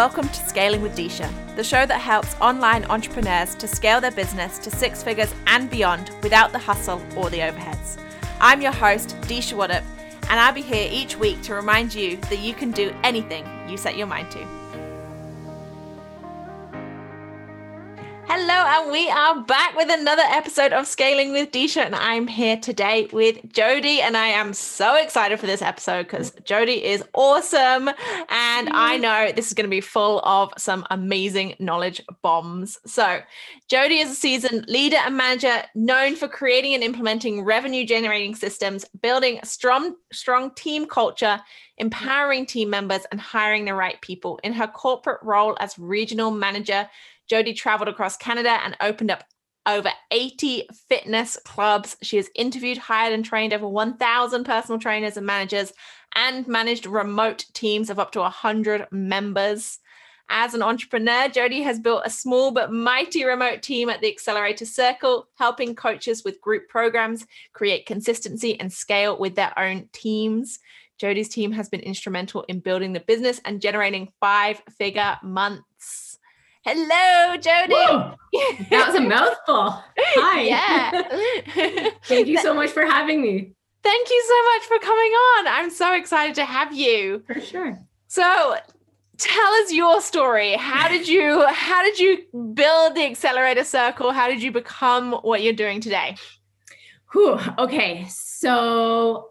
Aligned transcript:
Welcome 0.00 0.28
to 0.30 0.48
Scaling 0.48 0.80
with 0.80 0.96
Disha, 0.96 1.30
the 1.56 1.62
show 1.62 1.84
that 1.84 2.00
helps 2.00 2.34
online 2.40 2.86
entrepreneurs 2.86 3.54
to 3.56 3.68
scale 3.68 4.00
their 4.00 4.10
business 4.10 4.58
to 4.60 4.70
six 4.70 5.02
figures 5.02 5.30
and 5.46 5.68
beyond 5.68 6.10
without 6.22 6.52
the 6.52 6.58
hustle 6.58 7.02
or 7.18 7.28
the 7.28 7.40
overheads. 7.40 8.00
I'm 8.40 8.62
your 8.62 8.72
host, 8.72 9.14
Disha 9.24 9.52
Waddup, 9.52 9.84
and 10.30 10.40
I'll 10.40 10.54
be 10.54 10.62
here 10.62 10.88
each 10.90 11.18
week 11.18 11.42
to 11.42 11.54
remind 11.54 11.92
you 11.92 12.16
that 12.16 12.38
you 12.38 12.54
can 12.54 12.70
do 12.70 12.94
anything 13.04 13.46
you 13.68 13.76
set 13.76 13.98
your 13.98 14.06
mind 14.06 14.30
to. 14.30 14.59
Hello, 18.52 18.82
and 18.82 18.90
we 18.90 19.08
are 19.08 19.44
back 19.44 19.76
with 19.76 19.88
another 19.92 20.24
episode 20.26 20.72
of 20.72 20.84
Scaling 20.84 21.30
with 21.30 21.52
Disha, 21.52 21.86
and 21.86 21.94
I'm 21.94 22.26
here 22.26 22.56
today 22.56 23.08
with 23.12 23.52
Jody, 23.52 24.00
and 24.00 24.16
I 24.16 24.26
am 24.26 24.54
so 24.54 24.96
excited 24.96 25.38
for 25.38 25.46
this 25.46 25.62
episode 25.62 26.08
because 26.08 26.32
Jody 26.42 26.84
is 26.84 27.04
awesome, 27.14 27.88
and 27.88 28.68
I 28.72 28.96
know 28.96 29.30
this 29.30 29.46
is 29.46 29.54
going 29.54 29.66
to 29.66 29.70
be 29.70 29.80
full 29.80 30.18
of 30.24 30.52
some 30.58 30.84
amazing 30.90 31.54
knowledge 31.60 32.02
bombs. 32.22 32.76
So, 32.86 33.20
Jody 33.68 34.00
is 34.00 34.10
a 34.10 34.16
seasoned 34.16 34.66
leader 34.66 34.96
and 34.96 35.16
manager 35.16 35.62
known 35.76 36.16
for 36.16 36.26
creating 36.26 36.74
and 36.74 36.82
implementing 36.82 37.44
revenue-generating 37.44 38.34
systems, 38.34 38.84
building 39.00 39.38
a 39.40 39.46
strong, 39.46 39.94
strong 40.12 40.52
team 40.56 40.86
culture, 40.86 41.40
empowering 41.78 42.46
team 42.46 42.68
members, 42.68 43.02
and 43.12 43.20
hiring 43.20 43.64
the 43.64 43.74
right 43.74 44.00
people. 44.00 44.40
In 44.42 44.52
her 44.54 44.66
corporate 44.66 45.22
role 45.22 45.56
as 45.60 45.78
regional 45.78 46.32
manager 46.32 46.90
Jody 47.30 47.54
traveled 47.54 47.88
across 47.88 48.16
Canada 48.16 48.58
and 48.64 48.76
opened 48.80 49.12
up 49.12 49.22
over 49.64 49.90
80 50.10 50.66
fitness 50.88 51.38
clubs. 51.44 51.96
She 52.02 52.16
has 52.16 52.28
interviewed, 52.34 52.76
hired, 52.76 53.12
and 53.12 53.24
trained 53.24 53.52
over 53.52 53.68
1,000 53.68 54.42
personal 54.42 54.80
trainers 54.80 55.16
and 55.16 55.24
managers 55.24 55.72
and 56.16 56.48
managed 56.48 56.86
remote 56.86 57.44
teams 57.54 57.88
of 57.88 58.00
up 58.00 58.10
to 58.12 58.18
100 58.18 58.88
members. 58.90 59.78
As 60.28 60.54
an 60.54 60.62
entrepreneur, 60.62 61.28
Jody 61.28 61.62
has 61.62 61.78
built 61.78 62.02
a 62.04 62.10
small 62.10 62.50
but 62.50 62.72
mighty 62.72 63.24
remote 63.24 63.62
team 63.62 63.90
at 63.90 64.00
the 64.00 64.10
Accelerator 64.10 64.66
Circle, 64.66 65.28
helping 65.38 65.76
coaches 65.76 66.24
with 66.24 66.40
group 66.40 66.68
programs 66.68 67.26
create 67.52 67.86
consistency 67.86 68.58
and 68.58 68.72
scale 68.72 69.16
with 69.16 69.36
their 69.36 69.56
own 69.56 69.88
teams. 69.92 70.58
Jody's 70.98 71.28
team 71.28 71.52
has 71.52 71.68
been 71.68 71.80
instrumental 71.80 72.42
in 72.48 72.58
building 72.58 72.92
the 72.92 73.00
business 73.00 73.40
and 73.44 73.60
generating 73.60 74.12
five 74.20 74.60
figure 74.78 75.16
months. 75.22 75.62
Hello, 76.62 77.36
Jody. 77.36 78.16
That 78.70 78.86
was 78.86 78.94
a 78.94 79.00
mouthful. 79.00 79.82
Hi. 79.98 80.42
Yeah. 80.42 81.90
Thank 82.04 82.28
you 82.28 82.38
so 82.38 82.54
much 82.54 82.70
for 82.70 82.84
having 82.86 83.20
me. 83.20 83.54
Thank 83.82 84.08
you 84.08 84.24
so 84.28 84.44
much 84.52 84.62
for 84.68 84.86
coming 84.86 85.10
on. 85.10 85.48
I'm 85.48 85.70
so 85.70 85.94
excited 85.96 86.36
to 86.36 86.44
have 86.44 86.72
you. 86.72 87.24
For 87.26 87.40
sure. 87.40 87.78
So, 88.06 88.56
tell 89.18 89.52
us 89.54 89.72
your 89.72 90.00
story. 90.00 90.52
How 90.54 90.88
did 90.88 91.08
you 91.08 91.44
how 91.46 91.82
did 91.82 91.98
you 91.98 92.18
build 92.54 92.94
the 92.94 93.04
accelerator 93.04 93.64
circle? 93.64 94.12
How 94.12 94.28
did 94.28 94.42
you 94.42 94.52
become 94.52 95.12
what 95.12 95.42
you're 95.42 95.52
doing 95.52 95.80
today? 95.80 96.14
Whew, 97.12 97.40
okay. 97.58 98.06
So 98.08 99.29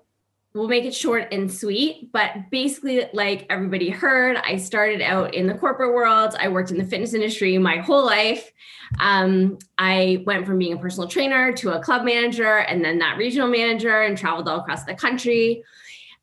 we'll 0.53 0.67
make 0.67 0.83
it 0.83 0.95
short 0.95 1.27
and 1.31 1.51
sweet 1.51 2.11
but 2.11 2.31
basically 2.49 3.05
like 3.13 3.45
everybody 3.49 3.89
heard 3.89 4.35
i 4.37 4.55
started 4.57 5.01
out 5.01 5.33
in 5.33 5.47
the 5.47 5.53
corporate 5.53 5.93
world. 5.93 6.35
I 6.39 6.47
worked 6.47 6.71
in 6.71 6.77
the 6.77 6.83
fitness 6.83 7.13
industry 7.13 7.57
my 7.57 7.77
whole 7.77 8.05
life. 8.05 8.51
Um, 8.99 9.59
i 9.77 10.23
went 10.25 10.45
from 10.45 10.57
being 10.57 10.73
a 10.73 10.77
personal 10.77 11.07
trainer 11.07 11.53
to 11.53 11.71
a 11.71 11.81
club 11.81 12.03
manager 12.03 12.57
and 12.57 12.83
then 12.83 12.99
that 12.99 13.17
regional 13.17 13.47
manager 13.47 14.01
and 14.01 14.17
traveled 14.17 14.47
all 14.47 14.59
across 14.59 14.83
the 14.85 14.95
country. 14.95 15.63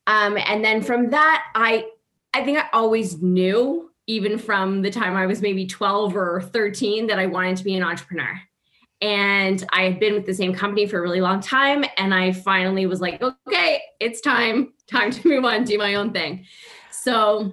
Um, 0.09 0.37
and 0.37 0.65
then 0.65 0.83
from 0.83 1.11
that 1.11 1.45
i 1.55 1.87
i 2.35 2.45
think 2.45 2.59
i 2.59 2.67
always 2.73 3.23
knew 3.23 3.91
even 4.09 4.39
from 4.39 4.83
the 4.83 4.91
time 4.91 5.17
i 5.17 5.27
was 5.27 5.41
maybe 5.41 5.67
12 5.67 6.17
or 6.17 6.43
13 6.43 7.07
that 7.09 7.19
i 7.19 7.27
wanted 7.27 7.57
to 7.57 7.65
be 7.65 7.75
an 7.75 7.83
entrepreneur 7.83 8.41
and 9.01 9.65
I 9.73 9.83
had 9.83 10.01
been 10.01 10.15
with 10.15 10.27
the 10.27 10.35
same 10.35 10.55
company 10.55 10.87
for 10.87 10.99
a 10.99 11.03
really 11.03 11.21
long 11.21 11.41
time. 11.41 11.85
And 11.97 12.15
I 12.15 12.33
finally 12.33 12.87
was 12.87 13.01
like, 13.01 13.23
okay, 13.23 13.83
it's 14.01 14.21
time, 14.21 14.73
time 14.91 15.11
to 15.11 15.29
move 15.29 15.45
on, 15.45 15.65
do 15.65 15.79
my 15.79 15.95
own 15.97 16.13
thing. 16.13 16.47
So 16.91 17.53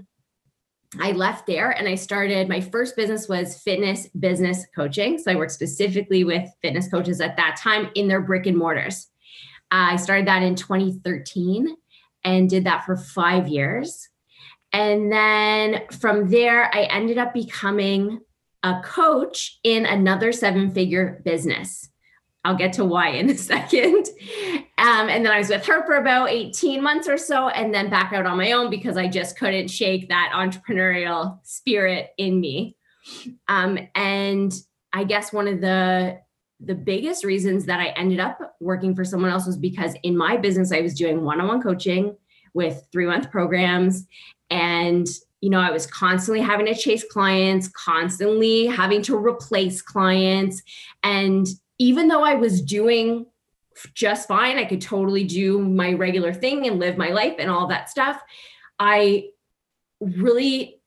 I 1.00 1.12
left 1.12 1.47
there 1.47 1.72
and 1.72 1.88
I 1.88 1.95
started 1.95 2.47
my 2.47 2.62
first 2.62 2.95
business 2.95 3.28
was 3.28 3.57
fitness 3.57 4.07
business 4.19 4.66
coaching. 4.75 5.18
So 5.18 5.31
I 5.31 5.35
worked 5.35 5.51
specifically 5.51 6.23
with 6.23 6.50
fitness 6.62 6.88
coaches 6.88 7.19
at 7.19 7.35
that 7.38 7.57
time 7.57 7.89
in 7.95 8.07
their 8.07 8.22
brick 8.22 8.45
and 8.45 8.57
mortars. 8.57 9.07
I 9.72 9.95
started 9.95 10.28
that 10.28 10.44
in 10.44 10.56
2013 10.56 11.75
and 12.23 12.50
did 12.50 12.63
that 12.66 12.85
for 12.85 12.95
five 12.95 13.47
years. 13.47 14.07
And 14.72 15.12
then 15.12 15.81
from 15.91 16.29
there, 16.29 16.73
I 16.73 16.84
ended 16.84 17.18
up 17.18 17.34
becoming 17.34 18.19
a 18.63 18.81
coach 18.81 19.59
in 19.63 19.85
another 19.85 20.31
seven 20.31 20.72
figure 20.72 21.22
business. 21.25 21.90
I'll 22.46 22.56
get 22.56 22.74
to 22.74 22.85
why 22.85 23.09
in 23.09 23.29
a 23.29 23.38
second. 23.38 24.07
Um, 24.78 25.09
and 25.09 25.25
then 25.25 25.31
I 25.31 25.38
was 25.38 25.50
with 25.50 25.66
her 25.66 25.85
for 25.85 25.96
about 25.96 26.29
18 26.29 26.81
months 26.81 27.07
or 27.07 27.18
so, 27.18 27.50
and 27.50 27.74
then 27.74 27.90
back 27.90 28.13
out 28.13 28.25
on 28.25 28.38
my 28.38 28.51
own 28.51 28.69
because 28.69 28.97
I 28.97 29.07
just 29.07 29.38
couldn't 29.38 29.69
shake 29.69 30.09
that 30.09 30.31
entrepreneurial 30.34 31.40
spirit 31.44 32.09
in 32.18 32.40
me. 32.40 32.75
Um, 33.47 33.78
and 33.96 34.53
I 34.91 35.03
guess 35.03 35.34
one 35.34 35.47
of 35.47 35.62
the 35.62 36.19
the 36.59 36.75
biggest 36.75 37.25
reasons 37.25 37.66
that 37.66 37.81
I 37.81 37.88
ended 37.88 38.22
up 38.22 38.56
working 38.62 38.95
for 38.95 39.03
someone 39.03 39.31
else 39.31 39.45
was 39.45 39.57
because 39.57 39.95
in 40.03 40.16
my 40.16 40.38
business 40.38 40.72
I 40.72 40.80
was 40.80 40.94
doing 40.94 41.25
one-on-one 41.25 41.62
coaching 41.62 42.16
with 42.53 42.88
three 42.91 43.06
month 43.06 43.30
programs 43.31 44.07
and 44.50 45.06
you 45.44 45.50
know, 45.50 45.59
I 45.59 45.72
was 45.72 45.86
constantly 45.86 46.40
having 46.40 46.68
to 46.68 46.74
chase 46.74 47.04
clients, 47.04 47.68
constantly 47.68 48.66
having 48.66 49.02
to 49.02 49.18
replace 49.18 49.81
clients. 49.81 50.64
And 51.04 51.46
even 51.80 52.08
though 52.08 52.24
I 52.24 52.36
was 52.36 52.62
doing 52.62 53.26
just 53.94 54.30
fine, 54.30 54.58
I 54.58 54.64
could 54.64 54.80
totally 54.80 55.26
do 55.26 55.59
my 55.59 55.92
regular 55.92 56.34
thing 56.34 56.66
and 56.66 56.80
live 56.80 56.96
my 56.96 57.09
life 57.09 57.36
and 57.40 57.50
all 57.52 57.68
that 57.68 57.90
stuff. 57.90 58.22
I 58.80 59.31
really 60.00 60.80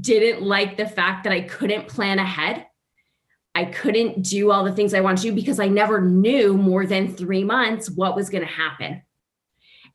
didn't 0.00 0.40
like 0.40 0.76
the 0.76 0.86
fact 0.86 1.24
that 1.24 1.32
I 1.32 1.40
couldn't 1.40 1.88
plan 1.88 2.20
ahead. 2.20 2.66
I 3.56 3.64
couldn't 3.64 4.22
do 4.22 4.52
all 4.52 4.62
the 4.62 4.72
things 4.72 4.94
I 4.94 5.00
wanted 5.00 5.22
to 5.22 5.30
do 5.30 5.34
because 5.34 5.58
I 5.58 5.66
never 5.66 6.00
knew 6.00 6.56
more 6.56 6.86
than 6.86 7.12
three 7.16 7.42
months 7.42 7.90
what 7.90 8.14
was 8.14 8.30
going 8.30 8.46
to 8.46 8.52
happen. 8.52 9.02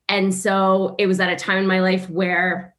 And 0.09 0.35
so 0.35 0.95
it 0.99 1.07
was 1.07 1.21
at 1.21 1.31
a 1.31 1.37
time 1.37 1.59
in 1.59 1.65
my 1.65 1.79
life 1.79 2.09
where 2.09 2.74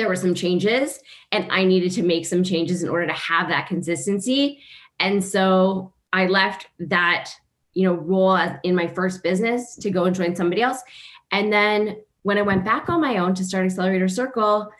there 0.00 0.08
were 0.08 0.16
some 0.16 0.34
changes 0.34 0.98
and 1.30 1.46
I 1.52 1.62
needed 1.62 1.92
to 1.92 2.02
make 2.02 2.24
some 2.24 2.42
changes 2.42 2.82
in 2.82 2.88
order 2.88 3.06
to 3.06 3.12
have 3.12 3.48
that 3.48 3.68
consistency. 3.68 4.62
And 4.98 5.22
so 5.22 5.92
I 6.10 6.26
left 6.26 6.68
that, 6.78 7.30
you 7.74 7.86
know, 7.86 7.92
role 7.92 8.38
in 8.64 8.74
my 8.74 8.86
first 8.86 9.22
business 9.22 9.76
to 9.76 9.90
go 9.90 10.04
and 10.04 10.16
join 10.16 10.34
somebody 10.34 10.62
else. 10.62 10.82
And 11.30 11.52
then 11.52 11.98
when 12.22 12.38
I 12.38 12.42
went 12.42 12.64
back 12.64 12.88
on 12.88 13.02
my 13.02 13.18
own 13.18 13.34
to 13.34 13.44
start 13.44 13.66
Accelerator 13.66 14.08
Circle, 14.08 14.72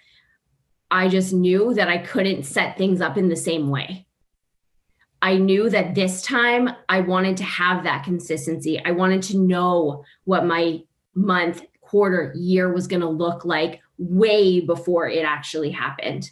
I 0.90 1.08
just 1.08 1.34
knew 1.34 1.74
that 1.74 1.88
I 1.88 1.98
couldn't 1.98 2.44
set 2.44 2.78
things 2.78 3.02
up 3.02 3.18
in 3.18 3.28
the 3.28 3.36
same 3.36 3.68
way. 3.68 4.06
I 5.20 5.36
knew 5.36 5.68
that 5.68 5.94
this 5.94 6.22
time 6.22 6.70
I 6.88 7.00
wanted 7.00 7.36
to 7.36 7.44
have 7.44 7.84
that 7.84 8.04
consistency. 8.04 8.82
I 8.82 8.92
wanted 8.92 9.22
to 9.24 9.38
know 9.38 10.02
what 10.24 10.46
my 10.46 10.80
month, 11.14 11.62
quarter, 11.82 12.32
year 12.34 12.72
was 12.72 12.86
going 12.86 13.02
to 13.02 13.08
look 13.08 13.44
like 13.44 13.82
way 14.00 14.60
before 14.60 15.08
it 15.08 15.24
actually 15.24 15.70
happened. 15.70 16.30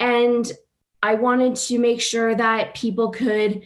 And 0.00 0.50
I 1.02 1.14
wanted 1.14 1.54
to 1.56 1.78
make 1.78 2.00
sure 2.00 2.34
that 2.34 2.74
people 2.74 3.10
could 3.10 3.62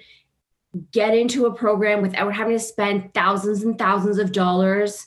get 0.90 1.14
into 1.14 1.46
a 1.46 1.54
program 1.54 2.02
without 2.02 2.34
having 2.34 2.54
to 2.54 2.58
spend 2.58 3.14
thousands 3.14 3.62
and 3.62 3.78
thousands 3.78 4.18
of 4.18 4.32
dollars, 4.32 5.06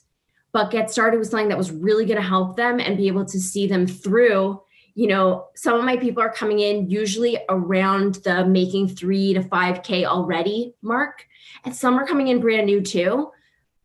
but 0.53 0.71
get 0.71 0.89
started 0.89 1.17
with 1.19 1.27
something 1.27 1.49
that 1.49 1.57
was 1.57 1.71
really 1.71 2.05
going 2.05 2.21
to 2.21 2.27
help 2.27 2.55
them 2.55 2.79
and 2.79 2.97
be 2.97 3.07
able 3.07 3.25
to 3.25 3.39
see 3.39 3.67
them 3.67 3.85
through. 3.85 4.61
You 4.93 5.07
know, 5.07 5.47
some 5.55 5.77
of 5.77 5.83
my 5.83 5.97
people 5.97 6.23
are 6.23 6.31
coming 6.31 6.59
in 6.59 6.89
usually 6.89 7.37
around 7.49 8.15
the 8.23 8.45
making 8.45 8.89
three 8.89 9.33
to 9.33 9.41
5K 9.41 10.05
already 10.05 10.73
mark, 10.81 11.25
and 11.65 11.75
some 11.75 11.99
are 11.99 12.07
coming 12.07 12.29
in 12.29 12.39
brand 12.39 12.67
new 12.67 12.81
too. 12.81 13.31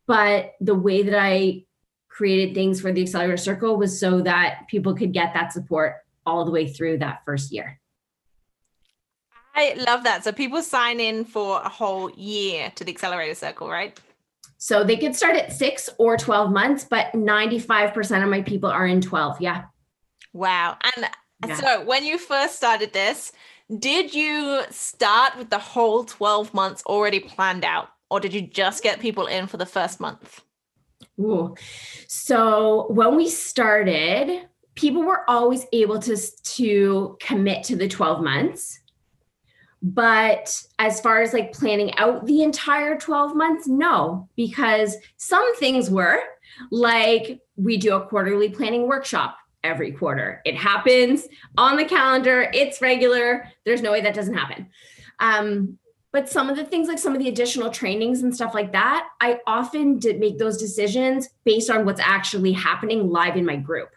But 0.06 0.54
the 0.60 0.74
way 0.74 1.02
that 1.02 1.18
I 1.18 1.64
created 2.20 2.54
things 2.54 2.82
for 2.82 2.92
the 2.92 3.00
Accelerator 3.00 3.38
Circle 3.38 3.78
was 3.78 3.98
so 3.98 4.20
that 4.20 4.68
people 4.68 4.94
could 4.94 5.10
get 5.10 5.32
that 5.32 5.54
support 5.54 5.94
all 6.26 6.44
the 6.44 6.50
way 6.50 6.68
through 6.68 6.98
that 6.98 7.22
first 7.24 7.50
year. 7.50 7.80
I 9.54 9.72
love 9.86 10.04
that. 10.04 10.22
So 10.22 10.30
people 10.30 10.60
sign 10.60 11.00
in 11.00 11.24
for 11.24 11.62
a 11.62 11.68
whole 11.70 12.10
year 12.10 12.72
to 12.74 12.84
the 12.84 12.92
Accelerator 12.92 13.34
Circle, 13.34 13.70
right? 13.70 13.98
So 14.58 14.84
they 14.84 14.98
could 14.98 15.16
start 15.16 15.34
at 15.34 15.50
six 15.50 15.88
or 15.96 16.18
12 16.18 16.52
months, 16.52 16.84
but 16.84 17.10
95% 17.14 18.22
of 18.22 18.28
my 18.28 18.42
people 18.42 18.68
are 18.68 18.86
in 18.86 19.00
12. 19.00 19.40
Yeah. 19.40 19.64
Wow. 20.34 20.76
And 20.94 21.08
yeah. 21.46 21.54
so 21.54 21.84
when 21.86 22.04
you 22.04 22.18
first 22.18 22.56
started 22.56 22.92
this, 22.92 23.32
did 23.78 24.12
you 24.12 24.60
start 24.68 25.38
with 25.38 25.48
the 25.48 25.58
whole 25.58 26.04
12 26.04 26.52
months 26.52 26.82
already 26.84 27.20
planned 27.20 27.64
out, 27.64 27.88
or 28.10 28.20
did 28.20 28.34
you 28.34 28.42
just 28.42 28.82
get 28.82 29.00
people 29.00 29.26
in 29.26 29.46
for 29.46 29.56
the 29.56 29.64
first 29.64 30.00
month? 30.00 30.42
Ooh. 31.20 31.54
So 32.06 32.86
when 32.90 33.16
we 33.16 33.28
started, 33.28 34.48
people 34.74 35.02
were 35.02 35.28
always 35.28 35.66
able 35.72 35.98
to 36.00 36.16
to 36.16 37.16
commit 37.20 37.64
to 37.64 37.76
the 37.76 37.88
12 37.88 38.22
months. 38.22 38.80
But 39.82 40.62
as 40.78 41.00
far 41.00 41.22
as 41.22 41.32
like 41.32 41.52
planning 41.52 41.96
out 41.96 42.26
the 42.26 42.42
entire 42.42 42.98
12 42.98 43.34
months 43.34 43.66
no 43.66 44.28
because 44.36 44.96
some 45.16 45.56
things 45.56 45.90
were 45.90 46.20
like 46.70 47.40
we 47.56 47.78
do 47.78 47.94
a 47.94 48.06
quarterly 48.06 48.50
planning 48.50 48.88
workshop 48.88 49.36
every 49.62 49.92
quarter. 49.92 50.40
It 50.44 50.56
happens 50.56 51.26
on 51.56 51.76
the 51.76 51.84
calendar. 51.84 52.50
It's 52.52 52.80
regular. 52.80 53.50
There's 53.64 53.82
no 53.82 53.92
way 53.92 54.00
that 54.02 54.14
doesn't 54.14 54.34
happen. 54.34 54.68
Um, 55.18 55.78
but 56.12 56.28
some 56.28 56.50
of 56.50 56.56
the 56.56 56.64
things 56.64 56.88
like 56.88 56.98
some 56.98 57.14
of 57.14 57.20
the 57.20 57.28
additional 57.28 57.70
trainings 57.70 58.22
and 58.22 58.34
stuff 58.34 58.54
like 58.54 58.72
that 58.72 59.08
i 59.20 59.38
often 59.46 59.98
did 59.98 60.20
make 60.20 60.38
those 60.38 60.56
decisions 60.56 61.28
based 61.44 61.70
on 61.70 61.84
what's 61.84 62.00
actually 62.00 62.52
happening 62.52 63.10
live 63.10 63.36
in 63.36 63.44
my 63.44 63.56
group 63.56 63.90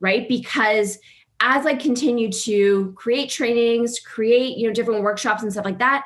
right? 0.00 0.28
Because 0.28 0.98
as 1.40 1.66
i 1.66 1.74
continue 1.74 2.30
to 2.30 2.92
create 2.96 3.28
trainings 3.28 3.98
create 3.98 4.56
you 4.56 4.68
know 4.68 4.72
different 4.72 5.02
workshops 5.02 5.42
and 5.42 5.50
stuff 5.50 5.64
like 5.64 5.78
that 5.78 6.04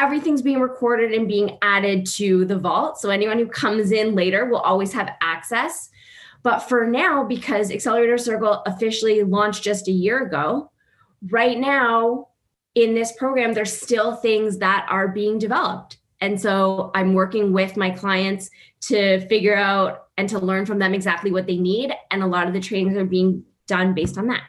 everything's 0.00 0.42
being 0.42 0.60
recorded 0.60 1.12
and 1.12 1.28
being 1.28 1.58
added 1.60 2.06
to 2.06 2.46
the 2.46 2.58
vault. 2.58 2.98
So 2.98 3.10
anyone 3.10 3.38
who 3.38 3.46
comes 3.46 3.92
in 3.92 4.14
later 4.14 4.46
will 4.46 4.60
always 4.60 4.92
have 4.94 5.10
access. 5.20 5.90
But 6.42 6.60
for 6.60 6.86
now 6.86 7.22
because 7.22 7.70
accelerator 7.70 8.16
circle 8.16 8.62
officially 8.64 9.22
launched 9.22 9.62
just 9.62 9.88
a 9.88 9.92
year 9.92 10.24
ago 10.24 10.70
right 11.28 11.58
now 11.58 12.28
in 12.74 12.94
this 12.94 13.12
program, 13.12 13.52
there's 13.52 13.72
still 13.72 14.16
things 14.16 14.58
that 14.58 14.86
are 14.88 15.08
being 15.08 15.38
developed. 15.38 15.98
And 16.20 16.40
so 16.40 16.90
I'm 16.94 17.14
working 17.14 17.52
with 17.52 17.76
my 17.76 17.90
clients 17.90 18.50
to 18.82 19.26
figure 19.26 19.56
out 19.56 20.08
and 20.16 20.28
to 20.28 20.38
learn 20.38 20.66
from 20.66 20.78
them 20.78 20.94
exactly 20.94 21.32
what 21.32 21.46
they 21.46 21.56
need. 21.56 21.92
And 22.10 22.22
a 22.22 22.26
lot 22.26 22.46
of 22.46 22.52
the 22.52 22.60
trainings 22.60 22.96
are 22.96 23.04
being 23.04 23.44
done 23.66 23.94
based 23.94 24.18
on 24.18 24.26
that. 24.28 24.42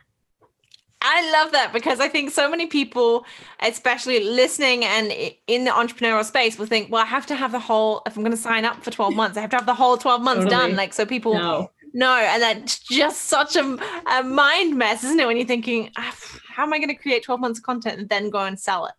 I 1.03 1.31
love 1.31 1.51
that 1.53 1.73
because 1.73 1.99
I 1.99 2.07
think 2.07 2.29
so 2.29 2.47
many 2.49 2.67
people, 2.67 3.25
especially 3.59 4.23
listening 4.23 4.85
and 4.85 5.11
in 5.47 5.63
the 5.63 5.71
entrepreneurial 5.71 6.23
space, 6.23 6.59
will 6.59 6.67
think, 6.67 6.91
well, 6.91 7.01
I 7.01 7.07
have 7.07 7.25
to 7.27 7.35
have 7.35 7.51
the 7.51 7.59
whole, 7.59 8.03
if 8.05 8.15
I'm 8.15 8.21
going 8.21 8.35
to 8.35 8.37
sign 8.37 8.65
up 8.65 8.83
for 8.83 8.91
12 8.91 9.15
months, 9.15 9.37
I 9.37 9.41
have 9.41 9.49
to 9.51 9.55
have 9.55 9.65
the 9.65 9.73
whole 9.73 9.97
12 9.97 10.21
months 10.21 10.43
totally. 10.43 10.67
done. 10.67 10.75
Like, 10.75 10.93
so 10.93 11.05
people 11.05 11.33
no. 11.33 11.71
Know. 11.93 12.15
And 12.15 12.41
that's 12.41 12.79
just 12.79 13.23
such 13.23 13.55
a, 13.55 13.77
a 14.09 14.23
mind 14.23 14.77
mess, 14.77 15.03
isn't 15.03 15.19
it? 15.19 15.27
When 15.27 15.37
you're 15.37 15.45
thinking, 15.45 15.91
ah, 15.97 16.15
how 16.49 16.63
am 16.63 16.73
I 16.73 16.77
going 16.77 16.89
to 16.89 16.95
create 16.95 17.23
12 17.23 17.39
months 17.39 17.59
of 17.59 17.65
content 17.65 17.99
and 17.99 18.09
then 18.09 18.29
go 18.29 18.39
and 18.39 18.59
sell 18.59 18.85
it? 18.85 18.93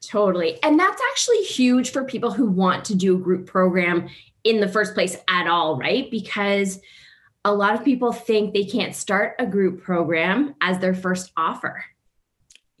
Totally. 0.00 0.62
And 0.62 0.78
that's 0.78 1.00
actually 1.10 1.42
huge 1.42 1.90
for 1.90 2.04
people 2.04 2.30
who 2.30 2.46
want 2.46 2.84
to 2.86 2.94
do 2.94 3.16
a 3.16 3.18
group 3.18 3.46
program 3.46 4.08
in 4.44 4.60
the 4.60 4.68
first 4.68 4.94
place 4.94 5.16
at 5.28 5.46
all, 5.46 5.76
right? 5.76 6.10
Because 6.10 6.80
a 7.44 7.52
lot 7.52 7.74
of 7.74 7.84
people 7.84 8.12
think 8.12 8.54
they 8.54 8.64
can't 8.64 8.94
start 8.94 9.34
a 9.38 9.46
group 9.46 9.82
program 9.82 10.54
as 10.60 10.78
their 10.78 10.94
first 10.94 11.32
offer. 11.36 11.84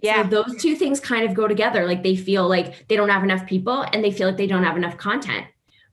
Yeah. 0.00 0.22
So 0.22 0.42
those 0.42 0.62
two 0.62 0.76
things 0.76 0.98
kind 0.98 1.28
of 1.28 1.34
go 1.34 1.46
together. 1.46 1.86
Like 1.86 2.02
they 2.02 2.16
feel 2.16 2.48
like 2.48 2.88
they 2.88 2.96
don't 2.96 3.10
have 3.10 3.22
enough 3.22 3.46
people 3.46 3.82
and 3.92 4.02
they 4.02 4.10
feel 4.10 4.28
like 4.28 4.38
they 4.38 4.46
don't 4.46 4.64
have 4.64 4.76
enough 4.76 4.96
content. 4.96 5.46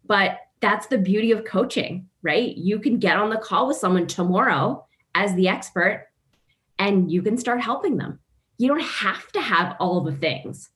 But 0.06 0.40
that's 0.62 0.88
the 0.88 0.98
beauty 0.98 1.32
of 1.32 1.44
coaching, 1.44 2.08
right? 2.28 2.56
You 2.56 2.78
can 2.80 3.00
get 3.00 3.18
on 3.18 3.30
the 3.30 3.38
call 3.38 3.68
with 3.68 3.78
someone 3.78 4.06
tomorrow 4.06 4.86
as 5.16 5.34
the 5.34 5.48
expert 5.48 6.10
and 6.78 7.10
you 7.12 7.22
can 7.22 7.38
start 7.38 7.62
helping 7.62 7.98
them. 7.98 8.20
You 8.58 8.68
don't 8.68 8.84
have 8.84 9.32
to 9.32 9.42
have 9.42 9.78
all 9.80 10.02
the 10.02 10.16
things. 10.16 10.70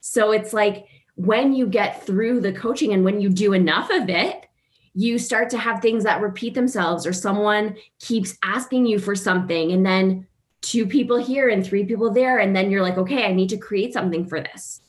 So 0.00 0.32
it's 0.32 0.52
like 0.52 0.86
when 1.16 1.52
you 1.52 1.66
get 1.66 2.04
through 2.04 2.40
the 2.40 2.52
coaching 2.52 2.92
and 2.94 3.04
when 3.04 3.20
you 3.20 3.28
do 3.28 3.52
enough 3.52 3.90
of 3.90 4.08
it, 4.08 4.46
you 4.94 5.18
start 5.18 5.50
to 5.50 5.58
have 5.58 5.82
things 5.82 6.04
that 6.04 6.22
repeat 6.22 6.54
themselves, 6.54 7.06
or 7.06 7.12
someone 7.12 7.76
keeps 7.98 8.38
asking 8.42 8.86
you 8.86 8.98
for 8.98 9.14
something, 9.14 9.72
and 9.72 9.84
then 9.84 10.26
two 10.62 10.86
people 10.86 11.18
here 11.18 11.50
and 11.50 11.62
three 11.62 11.84
people 11.84 12.10
there. 12.10 12.38
And 12.38 12.56
then 12.56 12.70
you're 12.70 12.82
like, 12.82 12.96
okay, 12.96 13.26
I 13.26 13.32
need 13.32 13.50
to 13.50 13.58
create 13.58 13.92
something 13.92 14.24
for 14.24 14.40
this. 14.40 14.80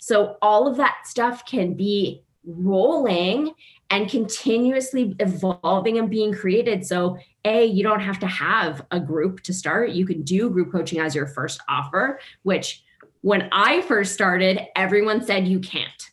So 0.00 0.36
all 0.42 0.66
of 0.66 0.78
that 0.78 1.02
stuff 1.04 1.46
can 1.46 1.74
be 1.74 2.24
rolling 2.44 3.54
and 3.92 4.08
continuously 4.08 5.14
evolving 5.20 5.98
and 5.98 6.08
being 6.08 6.32
created. 6.32 6.84
So, 6.84 7.18
A, 7.44 7.66
you 7.66 7.82
don't 7.82 8.00
have 8.00 8.18
to 8.20 8.26
have 8.26 8.86
a 8.90 8.98
group 8.98 9.42
to 9.42 9.52
start. 9.52 9.90
You 9.90 10.06
can 10.06 10.22
do 10.22 10.48
group 10.48 10.72
coaching 10.72 10.98
as 10.98 11.14
your 11.14 11.26
first 11.26 11.60
offer, 11.68 12.18
which 12.42 12.82
when 13.20 13.50
I 13.52 13.82
first 13.82 14.14
started, 14.14 14.62
everyone 14.74 15.22
said 15.22 15.46
you 15.46 15.60
can't. 15.60 16.10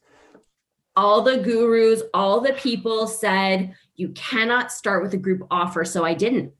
All 0.98 1.22
the 1.22 1.38
gurus, 1.38 2.02
all 2.14 2.42
the 2.42 2.52
people 2.52 3.08
said 3.08 3.74
you 3.96 4.10
cannot 4.10 4.74
start 4.74 5.02
with 5.02 5.14
a 5.14 5.18
group 5.18 5.48
offer. 5.50 5.86
So 5.86 6.04
I 6.04 6.16
didn't. 6.16 6.52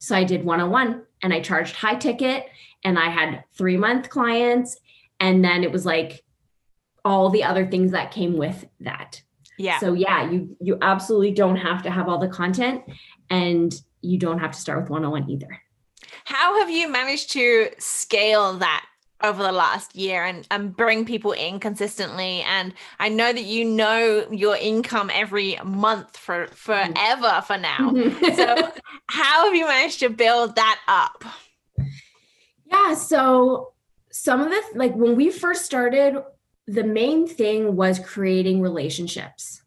So 0.00 0.14
I 0.14 0.24
did 0.24 0.44
one 0.44 0.60
on 0.60 0.70
one 0.70 1.02
and 1.22 1.32
I 1.32 1.40
charged 1.40 1.74
high 1.74 1.94
ticket 1.94 2.46
and 2.84 2.98
I 2.98 3.08
had 3.08 3.44
three 3.54 3.78
month 3.78 4.10
clients. 4.10 4.78
And 5.18 5.42
then 5.42 5.64
it 5.64 5.72
was 5.72 5.86
like 5.86 6.22
all 7.06 7.30
the 7.30 7.44
other 7.44 7.66
things 7.66 7.92
that 7.92 8.10
came 8.10 8.36
with 8.36 8.66
that. 8.80 9.22
Yeah. 9.60 9.78
So 9.78 9.92
yeah, 9.92 10.30
you 10.30 10.56
you 10.60 10.78
absolutely 10.80 11.32
don't 11.32 11.56
have 11.56 11.82
to 11.82 11.90
have 11.90 12.08
all 12.08 12.18
the 12.18 12.28
content 12.28 12.82
and 13.28 13.72
you 14.00 14.18
don't 14.18 14.38
have 14.38 14.52
to 14.52 14.58
start 14.58 14.80
with 14.80 14.90
one-on-one 14.90 15.28
either. 15.28 15.60
How 16.24 16.58
have 16.60 16.70
you 16.70 16.90
managed 16.90 17.30
to 17.32 17.68
scale 17.78 18.54
that 18.54 18.86
over 19.22 19.42
the 19.42 19.52
last 19.52 19.94
year 19.94 20.24
and, 20.24 20.46
and 20.50 20.74
bring 20.74 21.04
people 21.04 21.32
in 21.32 21.60
consistently 21.60 22.40
and 22.40 22.72
i 22.98 23.06
know 23.06 23.30
that 23.30 23.44
you 23.44 23.66
know 23.66 24.26
your 24.30 24.56
income 24.56 25.10
every 25.12 25.58
month 25.62 26.16
for 26.16 26.46
forever 26.46 27.42
for 27.46 27.58
now 27.58 27.90
mm-hmm. 27.90 28.34
so 28.34 28.72
how 29.08 29.44
have 29.44 29.54
you 29.54 29.66
managed 29.66 30.00
to 30.00 30.08
build 30.08 30.56
that 30.56 30.80
up 30.88 31.22
yeah 32.64 32.94
so 32.94 33.74
some 34.10 34.40
of 34.40 34.48
the 34.48 34.62
like 34.74 34.94
when 34.94 35.16
we 35.16 35.30
first 35.30 35.66
started 35.66 36.16
the 36.70 36.84
main 36.84 37.26
thing 37.26 37.74
was 37.74 37.98
creating 37.98 38.60
relationships. 38.60 39.62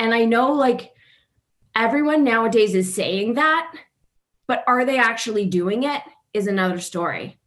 And 0.00 0.12
I 0.12 0.24
know 0.24 0.52
like 0.52 0.92
everyone 1.76 2.24
nowadays 2.24 2.74
is 2.74 2.92
saying 2.92 3.34
that, 3.34 3.72
but 4.48 4.64
are 4.66 4.84
they 4.84 4.98
actually 4.98 5.46
doing 5.46 5.84
it 5.84 6.02
is 6.32 6.48
another 6.48 6.80
story. 6.80 7.38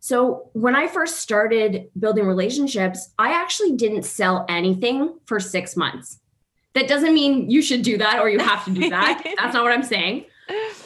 So 0.00 0.48
when 0.54 0.74
I 0.74 0.86
first 0.86 1.18
started 1.18 1.90
building 1.98 2.26
relationships, 2.26 3.10
I 3.18 3.32
actually 3.32 3.76
didn't 3.76 4.04
sell 4.04 4.46
anything 4.48 5.18
for 5.26 5.38
six 5.38 5.76
months. 5.76 6.18
That 6.72 6.88
doesn't 6.88 7.12
mean 7.12 7.50
you 7.50 7.60
should 7.60 7.82
do 7.82 7.98
that 7.98 8.20
or 8.20 8.30
you 8.30 8.38
have 8.38 8.64
to 8.64 8.70
do 8.70 8.88
that. 8.88 9.22
That's 9.38 9.52
not 9.52 9.62
what 9.62 9.72
I'm 9.72 9.82
saying. 9.82 10.24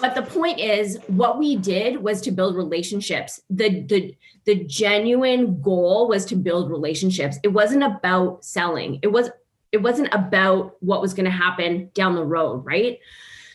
But 0.04 0.14
the 0.14 0.22
point 0.38 0.60
is, 0.60 0.98
what 1.06 1.38
we 1.38 1.56
did 1.56 1.96
was 1.96 2.20
to 2.20 2.30
build 2.30 2.56
relationships. 2.56 3.40
The 3.49 3.80
the 3.80 4.14
the 4.44 4.56
genuine 4.64 5.62
goal 5.62 6.08
was 6.08 6.26
to 6.26 6.37
build 6.37 6.70
relationships. 6.70 7.38
It 7.42 7.49
wasn't 7.49 7.84
about 7.84 8.44
selling. 8.44 8.99
It 9.00 9.11
was 9.11 9.30
it 9.73 9.78
wasn't 9.80 10.12
about 10.12 10.76
what 10.80 11.00
was 11.00 11.14
going 11.14 11.25
to 11.25 11.30
happen 11.30 11.90
down 11.94 12.16
the 12.16 12.23
road, 12.23 12.66
right? 12.66 12.99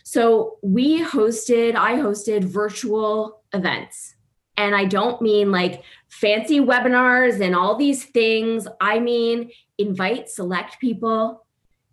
So 0.02 0.58
we 0.64 1.04
hosted, 1.04 1.76
I 1.76 1.94
hosted 1.98 2.46
virtual 2.46 3.44
events. 3.54 4.16
And 4.58 4.76
I 4.76 4.86
don't 4.86 5.22
mean 5.22 5.52
like 5.52 5.84
fancy 6.08 6.60
webinars 6.60 7.46
and 7.46 7.56
all 7.56 7.76
these 7.76 8.06
things. 8.06 8.68
I 8.82 8.98
mean, 8.98 9.52
invite 9.78 10.30
select 10.30 10.80
people 10.82 11.46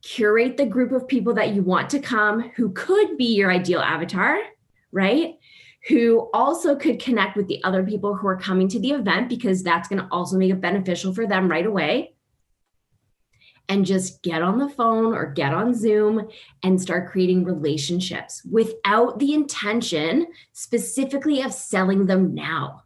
curate 0.07 0.57
the 0.57 0.67
group 0.67 0.93
of 0.93 1.09
people 1.09 1.35
that 1.35 1.55
you 1.55 1.63
want 1.63 1.91
to 1.91 1.99
come 1.99 2.53
who 2.57 2.71
could 2.71 3.17
be 3.17 3.35
your 3.35 3.51
ideal 3.51 3.81
avatar, 3.81 4.39
right? 4.93 5.35
Who 5.89 6.31
also 6.33 6.77
could 6.77 7.01
connect 7.01 7.37
with 7.37 7.49
the 7.49 7.63
other 7.65 7.83
people 7.85 8.15
who 8.15 8.29
are 8.29 8.37
coming 8.37 8.69
to 8.69 8.79
the 8.79 8.93
event 8.93 9.29
because 9.29 9.63
that's 9.63 9.89
going 9.89 10.01
to 10.01 10.09
also 10.13 10.37
make 10.37 10.53
it 10.53 10.61
beneficial 10.61 11.13
for 11.13 11.27
them 11.27 11.49
right 11.49 11.67
away. 11.67 12.15
And 13.69 13.85
just 13.85 14.23
get 14.23 14.43
on 14.43 14.59
the 14.59 14.69
phone 14.69 15.13
or 15.13 15.27
get 15.27 15.53
on 15.53 15.75
Zoom 15.75 16.29
and 16.63 16.81
start 16.81 17.11
creating 17.11 17.43
relationships 17.43 18.45
without 18.49 19.19
the 19.19 19.35
intention 19.35 20.29
specifically 20.53 21.43
of 21.43 21.53
selling 21.53 22.07
them 22.07 22.33
now. 22.33 22.85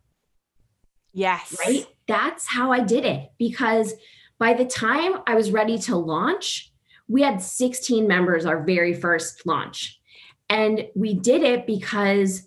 Yes. 1.13 1.55
Right? 1.67 1.87
That's 2.09 2.47
how 2.47 2.73
I 2.73 2.81
did 2.81 3.05
it 3.05 3.31
because 3.39 3.93
by 4.39 4.55
the 4.55 4.65
time 4.65 5.19
I 5.27 5.35
was 5.35 5.51
ready 5.51 5.77
to 5.81 5.97
launch, 5.97 6.70
we 7.11 7.23
had 7.23 7.43
16 7.43 8.07
members 8.07 8.47
our 8.47 8.63
very 8.63 8.95
first 8.95 9.45
launch. 9.45 10.01
And 10.49 10.87
we 10.95 11.15
did 11.15 11.43
it 11.43 11.67
because 11.67 12.47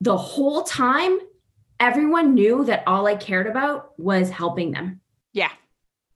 the 0.00 0.16
whole 0.16 0.62
time, 0.62 1.18
everyone 1.78 2.34
knew 2.34 2.64
that 2.64 2.82
all 2.86 3.06
I 3.06 3.14
cared 3.14 3.46
about 3.46 3.98
was 3.98 4.30
helping 4.30 4.72
them. 4.72 5.00
Yeah. 5.34 5.50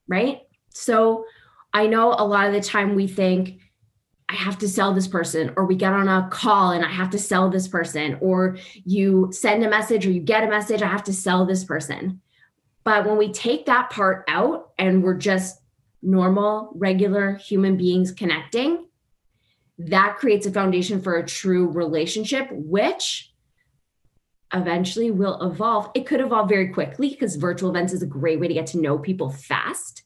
Right. 0.06 0.40
So 0.70 1.26
I 1.75 1.87
know 1.87 2.14
a 2.14 2.25
lot 2.25 2.46
of 2.46 2.54
the 2.54 2.62
time 2.62 2.94
we 2.94 3.06
think, 3.06 3.60
I 4.30 4.34
have 4.34 4.58
to 4.58 4.68
sell 4.68 4.94
this 4.94 5.08
person, 5.08 5.52
or 5.56 5.64
we 5.64 5.75
get 5.75 5.92
on 5.92 6.08
a 6.08 6.28
call 6.30 6.72
and 6.72 6.84
I 6.84 6.90
have 6.90 7.10
to 7.10 7.18
sell 7.18 7.50
this 7.50 7.68
person, 7.68 8.18
or 8.20 8.58
you 8.84 9.28
send 9.30 9.64
a 9.64 9.70
message 9.70 10.06
or 10.06 10.10
you 10.10 10.20
get 10.20 10.44
a 10.44 10.48
message, 10.48 10.82
I 10.82 10.87
have 10.87 11.04
to 11.04 11.12
sell 11.12 11.44
this 11.44 11.64
person. 11.64 12.20
But 12.84 13.06
when 13.06 13.18
we 13.18 13.32
take 13.32 13.66
that 13.66 13.90
part 13.90 14.25
out 14.28 14.70
and 14.78 15.02
we're 15.02 15.18
just 15.18 15.58
normal, 16.02 16.73
regular 16.75 17.35
human 17.35 17.76
beings 17.76 18.12
connecting, 18.12 18.87
that 19.78 20.17
creates 20.19 20.47
a 20.47 20.50
foundation 20.50 21.00
for 21.00 21.17
a 21.17 21.26
true 21.26 21.69
relationship, 21.69 22.49
which 22.50 23.33
eventually 24.52 25.11
will 25.11 25.40
evolve. 25.43 25.90
It 25.95 26.07
could 26.07 26.21
evolve 26.21 26.49
very 26.49 26.69
quickly 26.69 27.11
because 27.11 27.37
virtual 27.37 27.71
events 27.71 27.93
is 27.93 28.02
a 28.02 28.07
great 28.07 28.40
way 28.40 28.49
to 28.49 28.55
get 28.55 28.67
to 28.69 28.81
know 28.81 28.99
people 28.99 29.31
fast. 29.31 30.02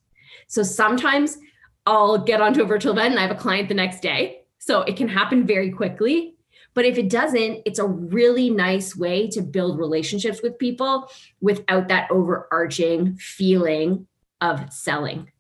So 0.47 0.63
sometimes 0.63 1.39
I'll 1.87 2.19
get 2.19 2.41
onto 2.41 2.63
a 2.63 2.67
virtual 2.67 2.93
event 2.93 3.13
and 3.13 3.19
I 3.19 3.23
have 3.23 3.31
a 3.31 3.41
client 3.41 3.69
the 3.69 3.75
next 3.75 4.01
day. 4.01 4.43
So 4.59 4.83
it 4.83 4.97
can 4.97 5.09
happen 5.09 5.47
very 5.47 5.71
quickly. 5.71 6.37
But 6.75 6.85
if 6.85 6.97
it 6.99 7.11
doesn't, 7.11 7.63
it's 7.67 7.79
a 7.79 7.87
really 7.87 8.51
nice 8.51 8.97
way 8.97 9.29
to 9.29 9.43
build 9.43 9.79
relationships 9.79 10.41
with 10.43 10.59
people 10.59 11.11
without 11.41 11.89
that 11.89 12.11
overarching 12.11 13.17
feeling 13.17 14.07
of 14.41 14.73
selling 14.73 15.32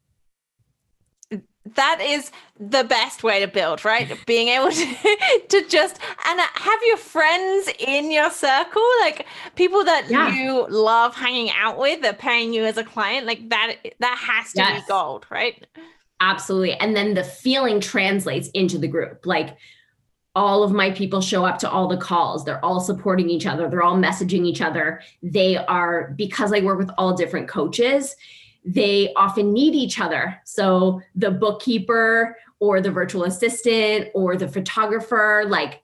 that 1.74 2.00
is 2.00 2.30
the 2.58 2.84
best 2.84 3.22
way 3.22 3.40
to 3.40 3.46
build 3.46 3.84
right? 3.84 4.18
Being 4.26 4.48
able 4.48 4.70
to 4.70 5.46
to 5.48 5.68
just 5.68 5.98
and 6.26 6.40
uh, 6.40 6.46
have 6.54 6.80
your 6.86 6.96
friends 6.96 7.70
in 7.78 8.10
your 8.10 8.30
circle 8.30 8.86
like 9.00 9.26
people 9.56 9.84
that 9.84 10.10
yeah. 10.10 10.34
you 10.34 10.66
love 10.68 11.14
hanging 11.14 11.50
out 11.56 11.78
with 11.78 12.02
they're 12.02 12.12
paying 12.12 12.52
you 12.52 12.64
as 12.64 12.76
a 12.76 12.84
client 12.84 13.26
like 13.26 13.48
that 13.48 13.76
that 14.00 14.18
has 14.18 14.52
to 14.52 14.58
yes. 14.58 14.82
be 14.82 14.88
gold 14.88 15.26
right? 15.30 15.66
Absolutely. 16.22 16.74
And 16.74 16.94
then 16.94 17.14
the 17.14 17.24
feeling 17.24 17.80
translates 17.80 18.48
into 18.50 18.78
the 18.78 18.86
group. 18.86 19.26
Like 19.26 19.56
all 20.36 20.62
of 20.62 20.70
my 20.70 20.92
people 20.92 21.20
show 21.20 21.44
up 21.44 21.58
to 21.58 21.70
all 21.70 21.88
the 21.88 21.96
calls. 21.96 22.44
They're 22.44 22.64
all 22.64 22.80
supporting 22.80 23.28
each 23.28 23.44
other. 23.44 23.68
They're 23.68 23.82
all 23.82 23.98
messaging 23.98 24.46
each 24.46 24.62
other. 24.62 25.02
They 25.22 25.56
are 25.56 26.14
because 26.16 26.52
i 26.52 26.60
work 26.60 26.78
with 26.78 26.90
all 26.96 27.14
different 27.14 27.48
coaches 27.48 28.14
they 28.64 29.12
often 29.14 29.52
need 29.52 29.74
each 29.74 30.00
other. 30.00 30.40
So 30.44 31.00
the 31.14 31.30
bookkeeper 31.30 32.36
or 32.60 32.80
the 32.80 32.90
virtual 32.90 33.24
assistant 33.24 34.08
or 34.14 34.36
the 34.36 34.48
photographer, 34.48 35.44
like 35.48 35.82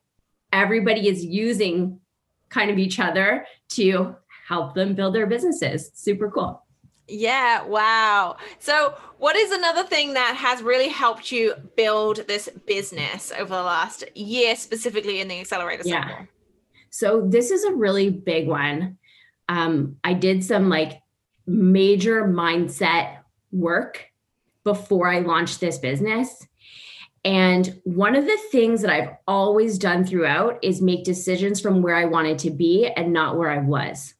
everybody 0.52 1.08
is 1.08 1.24
using 1.24 2.00
kind 2.48 2.70
of 2.70 2.78
each 2.78 3.00
other 3.00 3.46
to 3.70 4.16
help 4.46 4.74
them 4.74 4.94
build 4.94 5.14
their 5.14 5.26
businesses. 5.26 5.90
Super 5.94 6.30
cool. 6.30 6.64
Yeah, 7.08 7.64
wow. 7.64 8.36
So, 8.58 8.94
what 9.18 9.34
is 9.34 9.50
another 9.50 9.82
thing 9.82 10.12
that 10.12 10.36
has 10.36 10.62
really 10.62 10.88
helped 10.88 11.32
you 11.32 11.54
build 11.74 12.28
this 12.28 12.50
business 12.66 13.32
over 13.36 13.48
the 13.48 13.62
last 13.62 14.04
year, 14.14 14.54
specifically 14.56 15.20
in 15.20 15.28
the 15.28 15.40
accelerator 15.40 15.84
yeah. 15.86 16.24
So, 16.90 17.26
this 17.26 17.50
is 17.50 17.64
a 17.64 17.72
really 17.72 18.10
big 18.10 18.46
one. 18.46 18.98
Um, 19.48 19.96
I 20.04 20.12
did 20.12 20.44
some 20.44 20.68
like 20.68 21.00
major 21.48 22.24
mindset 22.24 23.18
work 23.50 24.06
before 24.64 25.08
I 25.08 25.20
launched 25.20 25.60
this 25.60 25.78
business. 25.78 26.46
And 27.24 27.80
one 27.84 28.14
of 28.14 28.26
the 28.26 28.38
things 28.52 28.82
that 28.82 28.90
I've 28.90 29.10
always 29.26 29.78
done 29.78 30.04
throughout 30.04 30.58
is 30.62 30.80
make 30.80 31.04
decisions 31.04 31.60
from 31.60 31.82
where 31.82 31.96
I 31.96 32.04
wanted 32.04 32.38
to 32.40 32.50
be 32.50 32.86
and 32.86 33.12
not 33.12 33.36
where 33.36 33.50
I 33.50 33.58
was. 33.58 34.14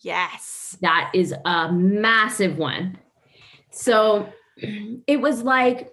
Yes. 0.00 0.78
That 0.80 1.10
is 1.14 1.34
a 1.44 1.70
massive 1.72 2.56
one. 2.56 2.98
So 3.70 4.32
it 4.56 5.20
was 5.20 5.42
like 5.42 5.92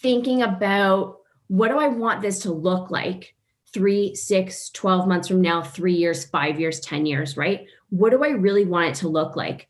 thinking 0.00 0.42
about 0.42 1.18
what 1.48 1.68
do 1.68 1.78
I 1.78 1.88
want 1.88 2.22
this 2.22 2.40
to 2.40 2.52
look 2.52 2.90
like 2.90 3.34
three, 3.72 4.14
six, 4.14 4.70
12 4.70 5.06
months 5.06 5.28
from 5.28 5.42
now, 5.42 5.62
three 5.62 5.94
years, 5.94 6.24
five 6.24 6.58
years, 6.58 6.80
10 6.80 7.06
years, 7.06 7.36
right? 7.36 7.66
What 7.90 8.10
do 8.10 8.22
I 8.22 8.30
really 8.30 8.64
want 8.64 8.90
it 8.90 8.94
to 8.96 9.08
look 9.08 9.34
like? 9.34 9.68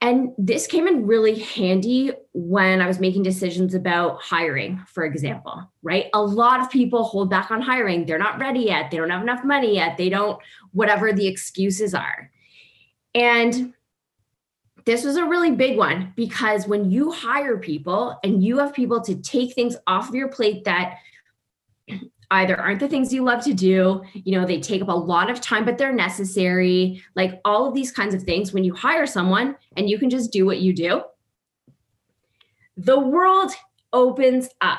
And 0.00 0.30
this 0.38 0.66
came 0.66 0.86
in 0.86 1.06
really 1.06 1.38
handy 1.40 2.12
when 2.32 2.80
I 2.80 2.86
was 2.86 3.00
making 3.00 3.22
decisions 3.22 3.74
about 3.74 4.20
hiring, 4.22 4.80
for 4.86 5.04
example, 5.04 5.70
right? 5.82 6.06
A 6.14 6.22
lot 6.22 6.60
of 6.60 6.70
people 6.70 7.04
hold 7.04 7.28
back 7.28 7.50
on 7.50 7.60
hiring. 7.60 8.06
They're 8.06 8.18
not 8.18 8.38
ready 8.38 8.60
yet. 8.60 8.90
They 8.90 8.98
don't 8.98 9.10
have 9.10 9.22
enough 9.22 9.44
money 9.44 9.74
yet. 9.74 9.96
They 9.96 10.08
don't, 10.08 10.40
whatever 10.72 11.12
the 11.12 11.26
excuses 11.26 11.92
are. 11.92 12.30
And 13.14 13.74
this 14.84 15.04
was 15.04 15.16
a 15.16 15.24
really 15.24 15.50
big 15.50 15.76
one 15.76 16.12
because 16.16 16.66
when 16.66 16.90
you 16.90 17.10
hire 17.10 17.58
people 17.58 18.18
and 18.24 18.42
you 18.42 18.58
have 18.58 18.72
people 18.72 19.00
to 19.02 19.16
take 19.16 19.54
things 19.54 19.76
off 19.86 20.08
of 20.08 20.14
your 20.14 20.28
plate 20.28 20.64
that 20.64 20.98
either 22.30 22.56
aren't 22.56 22.80
the 22.80 22.88
things 22.88 23.12
you 23.12 23.24
love 23.24 23.42
to 23.44 23.54
do, 23.54 24.02
you 24.14 24.38
know, 24.38 24.46
they 24.46 24.60
take 24.60 24.82
up 24.82 24.88
a 24.88 24.92
lot 24.92 25.30
of 25.30 25.40
time, 25.40 25.64
but 25.64 25.78
they're 25.78 25.92
necessary, 25.92 27.02
like 27.16 27.40
all 27.44 27.66
of 27.66 27.74
these 27.74 27.90
kinds 27.90 28.14
of 28.14 28.22
things. 28.22 28.52
When 28.52 28.64
you 28.64 28.74
hire 28.74 29.06
someone 29.06 29.56
and 29.76 29.90
you 29.90 29.98
can 29.98 30.10
just 30.10 30.32
do 30.32 30.46
what 30.46 30.60
you 30.60 30.72
do, 30.72 31.02
the 32.76 32.98
world 32.98 33.52
opens 33.92 34.48
up. 34.60 34.78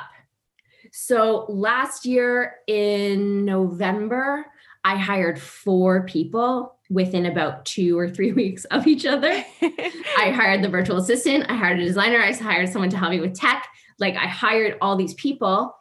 So 0.92 1.46
last 1.50 2.06
year 2.06 2.56
in 2.68 3.46
November, 3.46 4.46
I 4.84 4.98
hired 4.98 5.40
four 5.40 6.06
people 6.06 6.76
within 6.90 7.26
about 7.26 7.66
two 7.66 7.98
or 7.98 8.10
three 8.10 8.32
weeks 8.34 8.66
of 8.66 8.88
each 8.88 9.06
other. 9.06 9.44
I 9.62 10.32
hired 10.36 10.64
the 10.64 10.70
virtual 10.70 10.98
assistant, 10.98 11.46
I 11.50 11.56
hired 11.56 11.80
a 11.80 11.86
designer, 11.86 12.20
I 12.20 12.34
hired 12.34 12.70
someone 12.70 12.90
to 12.90 12.98
help 12.98 13.12
me 13.12 13.20
with 13.20 13.36
tech. 13.36 13.68
Like 14.00 14.16
I 14.16 14.28
hired 14.28 14.78
all 14.82 14.96
these 14.96 15.14
people 15.14 15.76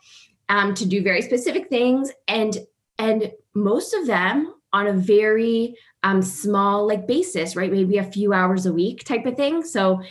um, 0.50 0.75
to 0.75 0.85
do 0.85 1.02
very 1.02 1.23
specific 1.23 1.71
things. 1.71 2.12
And 2.28 2.59
and 2.99 3.33
most 3.54 3.95
of 3.95 4.07
them 4.07 4.54
on 4.73 4.87
a 4.87 4.92
very 4.92 5.75
um, 6.02 6.21
small 6.21 6.87
like 6.87 7.07
basis 7.07 7.57
right? 7.57 7.73
Maybe 7.73 7.97
a 7.97 8.04
few 8.04 8.35
hours 8.35 8.66
a 8.66 8.73
week 8.73 9.04
type 9.04 9.25
of 9.25 9.37
thing. 9.37 9.64
So 9.64 10.02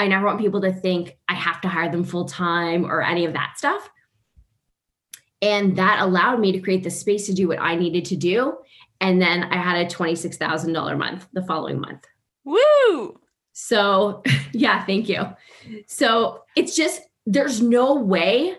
i 0.00 0.06
never 0.06 0.26
want 0.26 0.38
people 0.38 0.60
to 0.60 0.72
think 0.72 1.16
i 1.28 1.34
have 1.34 1.60
to 1.60 1.66
hire 1.66 1.90
them 1.90 2.04
full 2.04 2.24
time 2.24 2.84
or 2.84 3.02
any 3.02 3.24
of 3.24 3.32
that 3.32 3.54
stuff. 3.56 3.90
And 5.42 5.76
that 5.76 6.00
allowed 6.00 6.40
me 6.40 6.52
to 6.52 6.60
create 6.60 6.84
the 6.84 6.90
space 6.90 7.26
to 7.26 7.34
do 7.34 7.48
what 7.48 7.60
i 7.60 7.74
needed 7.74 8.04
to 8.06 8.16
do. 8.16 8.58
And 9.00 9.20
then 9.20 9.44
i 9.44 9.56
had 9.56 9.84
a 9.84 9.90
$26000 9.90 10.98
month 10.98 11.26
the 11.32 11.42
following 11.42 11.80
month. 11.80 12.06
Woo! 12.44 13.18
So 13.52 14.22
yeah 14.52 14.84
thank 14.84 15.08
you. 15.08 15.26
So 15.86 16.42
it's 16.54 16.76
just 16.76 17.02
there's 17.26 17.60
no 17.60 17.94
way 17.94 18.56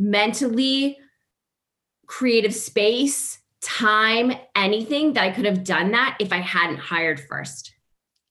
mentally, 0.00 0.98
creative 2.06 2.54
space, 2.54 3.38
time, 3.60 4.32
anything 4.56 5.12
that 5.12 5.22
I 5.22 5.30
could 5.30 5.44
have 5.44 5.62
done 5.62 5.92
that 5.92 6.16
if 6.18 6.32
I 6.32 6.38
hadn't 6.38 6.78
hired 6.78 7.20
first. 7.20 7.74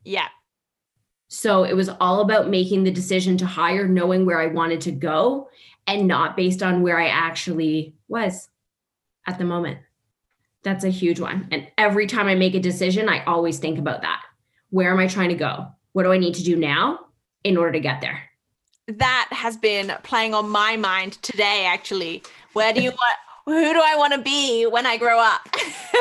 Yeah. 0.03 0.27
So 1.27 1.63
it 1.63 1.75
was 1.75 1.89
all 2.01 2.21
about 2.21 2.49
making 2.49 2.83
the 2.83 2.91
decision 2.91 3.37
to 3.37 3.45
hire, 3.45 3.87
knowing 3.87 4.25
where 4.25 4.41
I 4.41 4.47
wanted 4.47 4.81
to 4.81 4.91
go, 4.91 5.49
and 5.85 6.07
not 6.07 6.35
based 6.35 6.63
on 6.63 6.81
where 6.81 6.99
I 6.99 7.07
actually 7.07 7.95
was 8.07 8.49
at 9.27 9.37
the 9.37 9.45
moment. 9.45 9.77
That's 10.63 10.83
a 10.83 10.89
huge 10.89 11.19
one. 11.19 11.47
And 11.51 11.67
every 11.77 12.07
time 12.07 12.27
I 12.27 12.35
make 12.35 12.55
a 12.55 12.59
decision, 12.59 13.07
I 13.07 13.23
always 13.25 13.59
think 13.59 13.77
about 13.77 14.01
that. 14.01 14.21
Where 14.71 14.91
am 14.91 14.99
I 14.99 15.07
trying 15.07 15.29
to 15.29 15.35
go? 15.35 15.67
What 15.93 16.03
do 16.03 16.11
I 16.11 16.17
need 16.17 16.33
to 16.35 16.43
do 16.43 16.55
now 16.55 16.99
in 17.43 17.57
order 17.57 17.73
to 17.73 17.79
get 17.79 18.01
there? 18.01 18.28
That 18.97 19.27
has 19.31 19.57
been 19.57 19.93
playing 20.03 20.33
on 20.33 20.49
my 20.49 20.75
mind 20.75 21.13
today 21.21 21.65
actually 21.65 22.23
where 22.53 22.73
do 22.73 22.81
you 22.81 22.89
want 22.89 23.17
who 23.49 23.73
do 23.73 23.81
I 23.83 23.95
want 23.95 24.13
to 24.13 24.21
be 24.21 24.67
when 24.67 24.85
I 24.85 24.97
grow 24.97 25.19
up? 25.19 25.41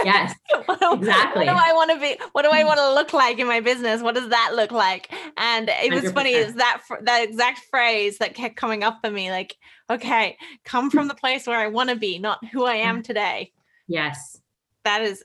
Yes, 0.05 0.35
exactly. 0.51 0.67
What 0.67 0.79
do 0.79 1.57
I 1.57 1.73
want 1.73 1.91
to 1.93 1.99
be? 1.99 2.19
What 2.33 2.43
do 2.43 2.51
I 2.51 2.63
want 2.63 2.79
to 2.79 2.93
look 2.93 3.13
like 3.13 3.39
in 3.39 3.47
my 3.47 3.61
business? 3.61 4.03
What 4.03 4.15
does 4.15 4.29
that 4.29 4.53
look 4.55 4.71
like? 4.71 5.11
And 5.37 5.71
it 5.71 5.93
was 5.93 6.05
100%. 6.05 6.15
funny 6.15 6.35
is 6.35 6.55
that 6.55 6.83
that 7.03 7.25
exact 7.25 7.61
phrase 7.71 8.19
that 8.19 8.35
kept 8.35 8.57
coming 8.57 8.85
up 8.85 8.99
for 9.03 9.11
me. 9.11 9.31
Like, 9.31 9.57
okay, 9.89 10.37
come 10.65 10.91
from 10.91 11.09
the 11.09 11.15
place 11.15 11.47
where 11.47 11.59
I 11.59 11.69
want 11.69 11.89
to 11.91 11.97
be, 11.97 12.19
not 12.19 12.45
who 12.53 12.65
I 12.65 12.75
am 12.75 13.03
today. 13.03 13.53
Yes, 13.87 14.41
that 14.85 15.03
is 15.03 15.25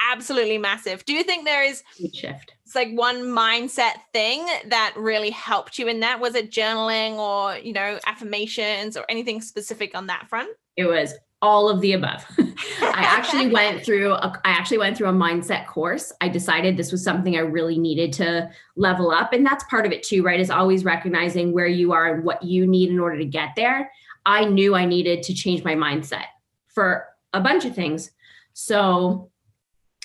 absolutely 0.00 0.58
massive. 0.58 1.04
Do 1.04 1.12
you 1.12 1.22
think 1.22 1.44
there 1.44 1.64
is 1.64 1.82
shift? 2.12 2.53
It's 2.64 2.74
like 2.74 2.92
one 2.92 3.22
mindset 3.22 3.94
thing 4.12 4.46
that 4.66 4.94
really 4.96 5.30
helped 5.30 5.78
you 5.78 5.86
in 5.86 6.00
that. 6.00 6.20
Was 6.20 6.34
it 6.34 6.50
journaling 6.50 7.16
or 7.16 7.58
you 7.58 7.72
know 7.72 7.98
affirmations 8.06 8.96
or 8.96 9.04
anything 9.08 9.40
specific 9.40 9.96
on 9.96 10.06
that 10.06 10.28
front? 10.28 10.50
It 10.76 10.86
was 10.86 11.14
all 11.42 11.68
of 11.68 11.82
the 11.82 11.92
above. 11.92 12.24
I 12.38 13.02
actually 13.06 13.48
went 13.52 13.84
through 13.84 14.12
a, 14.12 14.40
I 14.44 14.50
actually 14.50 14.78
went 14.78 14.96
through 14.96 15.08
a 15.08 15.12
mindset 15.12 15.66
course. 15.66 16.10
I 16.22 16.28
decided 16.28 16.76
this 16.76 16.90
was 16.90 17.04
something 17.04 17.36
I 17.36 17.40
really 17.40 17.78
needed 17.78 18.14
to 18.14 18.50
level 18.76 19.10
up 19.10 19.34
and 19.34 19.44
that's 19.44 19.62
part 19.64 19.84
of 19.84 19.92
it 19.92 20.02
too, 20.02 20.22
right? 20.22 20.40
Is 20.40 20.50
always 20.50 20.84
recognizing 20.84 21.52
where 21.52 21.66
you 21.66 21.92
are 21.92 22.14
and 22.14 22.24
what 22.24 22.42
you 22.42 22.66
need 22.66 22.88
in 22.88 22.98
order 22.98 23.18
to 23.18 23.26
get 23.26 23.50
there. 23.56 23.90
I 24.24 24.46
knew 24.46 24.74
I 24.74 24.86
needed 24.86 25.22
to 25.24 25.34
change 25.34 25.62
my 25.64 25.74
mindset 25.74 26.24
for 26.68 27.06
a 27.34 27.40
bunch 27.40 27.66
of 27.66 27.74
things. 27.74 28.10
So 28.54 29.30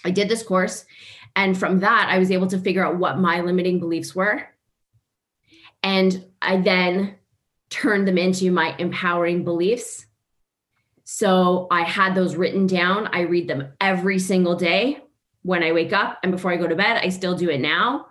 I 0.04 0.12
did 0.12 0.28
this 0.28 0.44
course. 0.44 0.86
And 1.36 1.58
from 1.58 1.80
that, 1.80 2.08
I 2.10 2.20
was 2.20 2.32
able 2.32 2.48
to 2.48 2.60
figure 2.60 2.86
out 2.86 2.98
what 2.98 3.18
my 3.18 3.42
limiting 3.42 3.80
beliefs 3.80 4.16
were. 4.16 4.48
And 5.84 6.26
I 6.42 6.58
then 6.58 7.16
turned 7.70 8.08
them 8.08 8.18
into 8.18 8.52
my 8.52 8.76
empowering 8.78 9.44
beliefs. 9.44 10.06
So 11.04 11.68
I 11.72 11.84
had 11.84 12.16
those 12.16 12.36
written 12.36 12.68
down. 12.68 13.08
I 13.14 13.22
read 13.22 13.48
them 13.48 13.72
every 13.80 14.20
single 14.20 14.56
day 14.56 15.02
when 15.44 15.64
I 15.64 15.72
wake 15.72 15.94
up 15.94 16.20
and 16.24 16.32
before 16.32 16.52
I 16.52 16.58
go 16.58 16.68
to 16.68 16.76
bed. 16.76 17.00
I 17.02 17.10
still 17.10 17.36
do 17.36 17.50
it 17.50 17.62
now. 17.62 18.08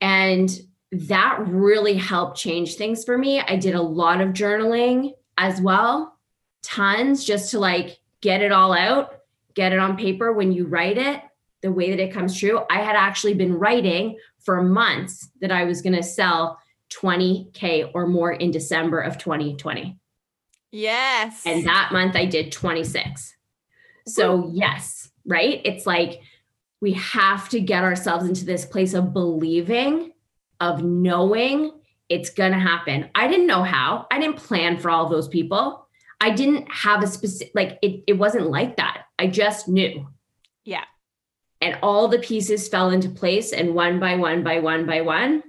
And 0.00 0.50
that 0.92 1.38
really 1.46 1.94
helped 1.94 2.36
change 2.36 2.74
things 2.74 3.04
for 3.04 3.16
me. 3.16 3.40
I 3.40 3.56
did 3.56 3.74
a 3.74 3.82
lot 3.82 4.20
of 4.20 4.30
journaling 4.30 5.12
as 5.38 5.60
well 5.60 6.18
tons 6.62 7.24
just 7.24 7.50
to 7.50 7.58
like 7.58 7.98
get 8.20 8.42
it 8.42 8.52
all 8.52 8.72
out, 8.72 9.20
get 9.54 9.72
it 9.72 9.78
on 9.78 9.96
paper 9.96 10.32
when 10.32 10.52
you 10.52 10.66
write 10.66 10.98
it, 10.98 11.22
the 11.62 11.72
way 11.72 11.90
that 11.90 12.00
it 12.00 12.12
comes 12.12 12.38
true. 12.38 12.60
I 12.70 12.78
had 12.82 12.96
actually 12.96 13.34
been 13.34 13.54
writing 13.54 14.18
for 14.38 14.62
months 14.62 15.28
that 15.40 15.52
I 15.52 15.64
was 15.64 15.82
going 15.82 15.94
to 15.94 16.02
sell 16.02 16.58
20K 16.90 17.90
or 17.94 18.06
more 18.06 18.32
in 18.32 18.50
December 18.50 19.00
of 19.00 19.18
2020. 19.18 19.96
Yes. 20.72 21.42
And 21.46 21.66
that 21.66 21.90
month 21.92 22.16
I 22.16 22.26
did 22.26 22.52
26. 22.52 23.36
So, 24.06 24.50
yes, 24.52 25.10
right? 25.26 25.60
It's 25.64 25.86
like 25.86 26.20
we 26.80 26.92
have 26.92 27.48
to 27.50 27.60
get 27.60 27.84
ourselves 27.84 28.26
into 28.26 28.44
this 28.44 28.64
place 28.64 28.94
of 28.94 29.12
believing, 29.12 30.12
of 30.60 30.82
knowing 30.82 31.72
it's 32.08 32.30
going 32.30 32.52
to 32.52 32.58
happen. 32.58 33.08
I 33.14 33.28
didn't 33.28 33.46
know 33.46 33.62
how. 33.62 34.06
I 34.10 34.18
didn't 34.18 34.36
plan 34.36 34.78
for 34.78 34.90
all 34.90 35.08
those 35.08 35.28
people. 35.28 35.86
I 36.20 36.30
didn't 36.30 36.70
have 36.70 37.02
a 37.02 37.06
specific, 37.06 37.52
like, 37.54 37.78
it, 37.82 38.02
it 38.06 38.12
wasn't 38.14 38.50
like 38.50 38.76
that. 38.76 39.04
I 39.18 39.26
just 39.26 39.68
knew. 39.68 40.06
Yeah. 40.64 40.84
And 41.60 41.78
all 41.82 42.08
the 42.08 42.18
pieces 42.18 42.68
fell 42.68 42.90
into 42.90 43.10
place. 43.10 43.52
And 43.52 43.74
one 43.74 44.00
by 44.00 44.16
one, 44.16 44.42
by 44.42 44.60
one, 44.60 44.86
by 44.86 45.02
one, 45.02 45.42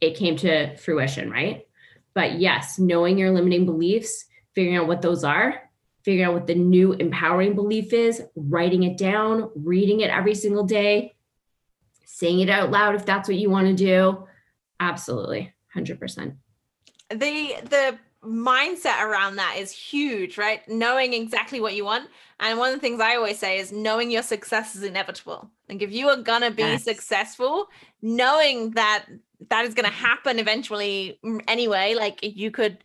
it 0.00 0.16
came 0.16 0.36
to 0.36 0.76
fruition, 0.76 1.30
right? 1.30 1.66
But 2.14 2.38
yes, 2.38 2.78
knowing 2.78 3.18
your 3.18 3.30
limiting 3.32 3.66
beliefs, 3.66 4.24
figuring 4.54 4.76
out 4.76 4.86
what 4.86 5.02
those 5.02 5.24
are, 5.24 5.60
figuring 6.02 6.26
out 6.26 6.34
what 6.34 6.46
the 6.46 6.54
new 6.54 6.92
empowering 6.92 7.54
belief 7.54 7.92
is, 7.92 8.22
writing 8.36 8.84
it 8.84 8.96
down, 8.96 9.50
reading 9.56 10.00
it 10.00 10.10
every 10.10 10.34
single 10.34 10.64
day, 10.64 11.14
saying 12.04 12.40
it 12.40 12.48
out 12.48 12.70
loud 12.70 12.94
if 12.94 13.04
that's 13.04 13.28
what 13.28 13.36
you 13.36 13.50
want 13.50 13.66
to 13.66 13.74
do. 13.74 14.26
Absolutely, 14.80 15.52
100%. 15.76 16.36
The 17.10 17.56
the 17.64 17.98
mindset 18.26 19.02
around 19.02 19.36
that 19.36 19.56
is 19.58 19.70
huge, 19.72 20.38
right? 20.38 20.66
Knowing 20.68 21.12
exactly 21.12 21.60
what 21.60 21.74
you 21.74 21.84
want. 21.84 22.08
And 22.40 22.58
one 22.58 22.68
of 22.68 22.74
the 22.74 22.80
things 22.80 23.00
I 23.00 23.16
always 23.16 23.38
say 23.38 23.58
is 23.58 23.72
knowing 23.72 24.10
your 24.10 24.22
success 24.22 24.76
is 24.76 24.82
inevitable. 24.82 25.50
Like 25.68 25.82
if 25.82 25.92
you 25.92 26.08
are 26.08 26.16
going 26.16 26.42
to 26.42 26.50
be 26.50 26.62
yes. 26.62 26.84
successful, 26.84 27.68
knowing 28.02 28.72
that 28.72 29.06
that 29.48 29.64
is 29.64 29.74
going 29.74 29.86
to 29.86 29.92
happen 29.92 30.38
eventually 30.38 31.18
mm, 31.24 31.40
anyway, 31.48 31.94
like 31.94 32.18
you 32.22 32.50
could 32.50 32.78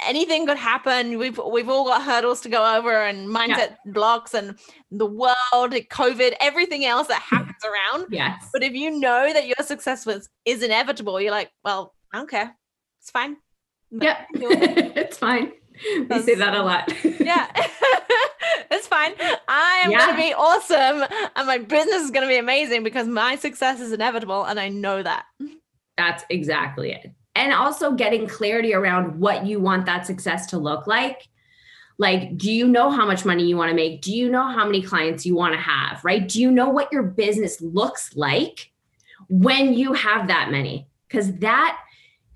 anything 0.00 0.46
could 0.46 0.56
happen. 0.56 1.18
We've 1.18 1.38
we've 1.38 1.68
all 1.68 1.84
got 1.84 2.02
hurdles 2.02 2.40
to 2.42 2.48
go 2.48 2.76
over 2.76 3.02
and 3.02 3.28
mindset 3.28 3.48
yeah. 3.56 3.76
blocks 3.86 4.34
and 4.34 4.58
the 4.90 5.06
world, 5.06 5.34
COVID, 5.52 6.34
everything 6.40 6.84
else 6.84 7.08
that 7.08 7.22
happens 7.22 7.62
around. 7.64 8.06
Yes. 8.10 8.48
But 8.52 8.62
if 8.62 8.72
you 8.72 8.98
know 8.98 9.32
that 9.32 9.46
your 9.46 9.64
success 9.64 10.06
was 10.06 10.28
is 10.44 10.62
inevitable, 10.62 11.20
you're 11.20 11.30
like, 11.30 11.50
well, 11.64 11.94
I 12.12 12.18
don't 12.18 12.30
care. 12.30 12.56
It's 13.00 13.10
fine. 13.10 13.36
Yeah. 13.90 14.24
it's 14.34 15.18
fine. 15.18 15.52
We 16.10 16.22
say 16.22 16.34
that 16.34 16.54
a 16.54 16.62
lot. 16.62 16.92
yeah. 17.20 17.48
it's 18.70 18.86
fine. 18.86 19.14
I 19.48 19.82
am 19.84 19.90
yeah. 19.90 20.06
going 20.06 20.16
to 20.16 20.22
be 20.22 20.34
awesome 20.34 21.04
and 21.36 21.46
my 21.46 21.58
business 21.58 22.02
is 22.02 22.10
going 22.10 22.22
to 22.22 22.28
be 22.28 22.38
amazing 22.38 22.82
because 22.82 23.06
my 23.06 23.36
success 23.36 23.80
is 23.80 23.92
inevitable 23.92 24.44
and 24.44 24.58
I 24.58 24.68
know 24.68 25.02
that. 25.02 25.26
That's 25.96 26.24
exactly 26.30 26.92
it 26.92 27.12
and 27.38 27.52
also 27.52 27.92
getting 27.92 28.26
clarity 28.26 28.74
around 28.74 29.20
what 29.20 29.46
you 29.46 29.60
want 29.60 29.86
that 29.86 30.04
success 30.04 30.46
to 30.46 30.58
look 30.58 30.86
like 30.86 31.28
like 31.96 32.36
do 32.36 32.52
you 32.52 32.66
know 32.66 32.90
how 32.90 33.06
much 33.06 33.24
money 33.24 33.44
you 33.46 33.56
want 33.56 33.70
to 33.70 33.76
make 33.76 34.02
do 34.02 34.12
you 34.12 34.28
know 34.28 34.48
how 34.48 34.64
many 34.66 34.82
clients 34.82 35.24
you 35.24 35.34
want 35.36 35.54
to 35.54 35.60
have 35.60 36.04
right 36.04 36.28
do 36.28 36.40
you 36.42 36.50
know 36.50 36.68
what 36.68 36.92
your 36.92 37.04
business 37.04 37.60
looks 37.60 38.14
like 38.16 38.70
when 39.28 39.72
you 39.72 39.92
have 39.92 40.26
that 40.26 40.50
many 40.50 40.88
because 41.06 41.32
that 41.36 41.78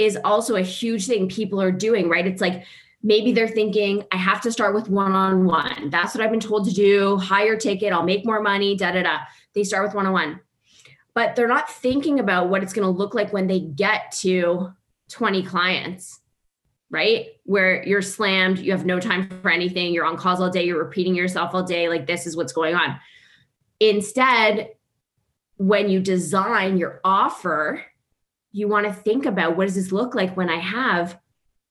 is 0.02 0.18
also 0.24 0.56
a 0.56 0.62
huge 0.62 1.06
thing 1.06 1.28
people 1.28 1.60
are 1.60 1.72
doing 1.72 2.08
right? 2.08 2.26
It's 2.26 2.40
like 2.40 2.64
maybe 3.02 3.32
they're 3.32 3.48
thinking 3.48 4.04
i 4.12 4.16
have 4.16 4.40
to 4.40 4.52
start 4.52 4.74
with 4.74 4.88
one-on-one. 4.88 5.90
That's 5.90 6.14
what 6.14 6.22
i've 6.22 6.30
been 6.30 6.40
told 6.40 6.66
to 6.68 6.74
do. 6.74 7.16
Higher 7.16 7.56
ticket. 7.56 7.92
I'll 7.92 8.04
make 8.04 8.24
more 8.24 8.40
money. 8.40 8.76
Da 8.76 8.92
da 8.92 9.02
da. 9.02 9.18
They 9.54 9.64
start 9.64 9.84
with 9.84 9.94
one-on-one. 9.94 10.40
But 11.14 11.36
they're 11.36 11.48
not 11.48 11.70
thinking 11.70 12.20
about 12.20 12.48
what 12.48 12.62
it's 12.62 12.72
going 12.72 12.86
to 12.86 12.98
look 12.98 13.14
like 13.14 13.32
when 13.32 13.46
they 13.46 13.60
get 13.60 14.12
to 14.22 14.72
20 15.10 15.42
clients, 15.42 16.20
right? 16.90 17.26
Where 17.44 17.86
you're 17.86 18.00
slammed, 18.00 18.58
you 18.58 18.72
have 18.72 18.86
no 18.86 18.98
time 18.98 19.28
for 19.42 19.50
anything, 19.50 19.92
you're 19.92 20.06
on 20.06 20.16
calls 20.16 20.40
all 20.40 20.48
day, 20.48 20.64
you're 20.64 20.82
repeating 20.82 21.14
yourself 21.14 21.54
all 21.54 21.64
day, 21.64 21.90
like 21.90 22.06
this 22.06 22.26
is 22.26 22.34
what's 22.34 22.54
going 22.54 22.74
on. 22.74 22.98
Instead, 23.78 24.70
when 25.58 25.90
you 25.90 26.00
design 26.00 26.78
your 26.78 27.00
offer, 27.04 27.84
you 28.52 28.68
want 28.68 28.86
to 28.86 28.92
think 28.92 29.26
about 29.26 29.56
what 29.56 29.66
does 29.66 29.74
this 29.74 29.92
look 29.92 30.14
like 30.14 30.36
when 30.36 30.50
I 30.50 30.58
have 30.58 31.18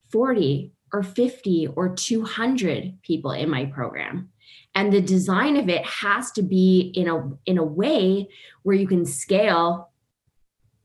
40 0.10 0.74
or 0.92 1.04
50 1.04 1.68
or 1.68 1.96
200 1.96 3.02
people 3.04 3.32
in 3.32 3.50
my 3.50 3.66
program? 3.66 4.30
And 4.74 4.92
the 4.92 5.02
design 5.02 5.58
of 5.58 5.70
it 5.70 5.86
has 5.86 6.32
to 6.34 6.42
be 6.42 6.92
in 6.96 7.08
a 7.08 7.30
in 7.46 7.58
a 7.58 7.64
way 7.64 8.30
where 8.64 8.76
you 8.76 8.88
can 8.88 9.06
scale 9.06 9.92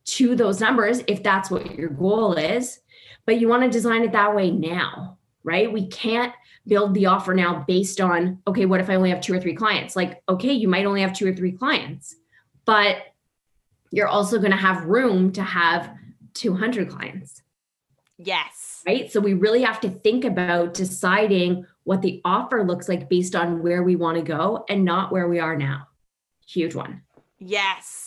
to 0.07 0.37
those 0.37 0.61
numbers 0.61 1.03
if 1.09 1.23
that's 1.23 1.51
what 1.51 1.75
your 1.75 1.89
goal 1.89 2.35
is. 2.35 2.81
But 3.27 3.41
you 3.41 3.49
want 3.49 3.65
to 3.65 3.69
design 3.69 4.03
it 4.03 4.13
that 4.13 4.35
way 4.35 4.51
now, 4.51 5.19
right? 5.43 5.73
We 5.73 5.89
can't 5.89 6.33
build 6.67 6.95
the 6.95 7.07
offer 7.07 7.35
now 7.35 7.65
based 7.67 8.01
on, 8.01 8.41
okay, 8.47 8.67
what 8.67 8.81
if 8.81 8.91
I 8.91 8.97
only 8.97 9.11
have 9.11 9.21
two 9.21 9.35
or 9.35 9.41
three 9.41 9.55
clients? 9.55 9.97
Like, 9.97 10.23
okay, 10.29 10.53
you 10.53 10.69
might 10.69 10.87
only 10.87 11.03
have 11.03 11.13
two 11.13 11.29
or 11.29 11.35
three 11.35 11.53
clients, 11.53 12.17
but 12.65 12.99
you're 13.91 14.09
also 14.09 14.39
going 14.39 14.51
to 14.51 14.57
have 14.57 14.85
room 14.85 15.33
to 15.33 15.43
have 15.43 15.95
200 16.35 16.89
clients. 16.89 17.43
Yes. 18.19 18.83
Right. 18.87 19.11
So 19.11 19.21
we 19.21 19.35
really 19.35 19.63
have 19.63 19.81
to 19.81 19.91
think 19.91 20.25
about 20.25 20.75
deciding 20.75 21.67
what 21.85 22.03
the 22.03 22.21
offer 22.25 22.65
looks 22.65 22.89
like 22.89 23.09
based 23.09 23.37
on 23.37 23.63
where 23.63 23.83
we 23.83 23.97
want 23.97 24.17
to 24.17 24.23
go 24.23 24.65
and 24.69 24.85
not 24.85 25.13
where 25.13 25.29
we 25.29 25.39
are 25.39 25.57
now. 25.57 25.89
Huge 26.47 26.75
one. 26.75 27.03
Yes 27.39 28.07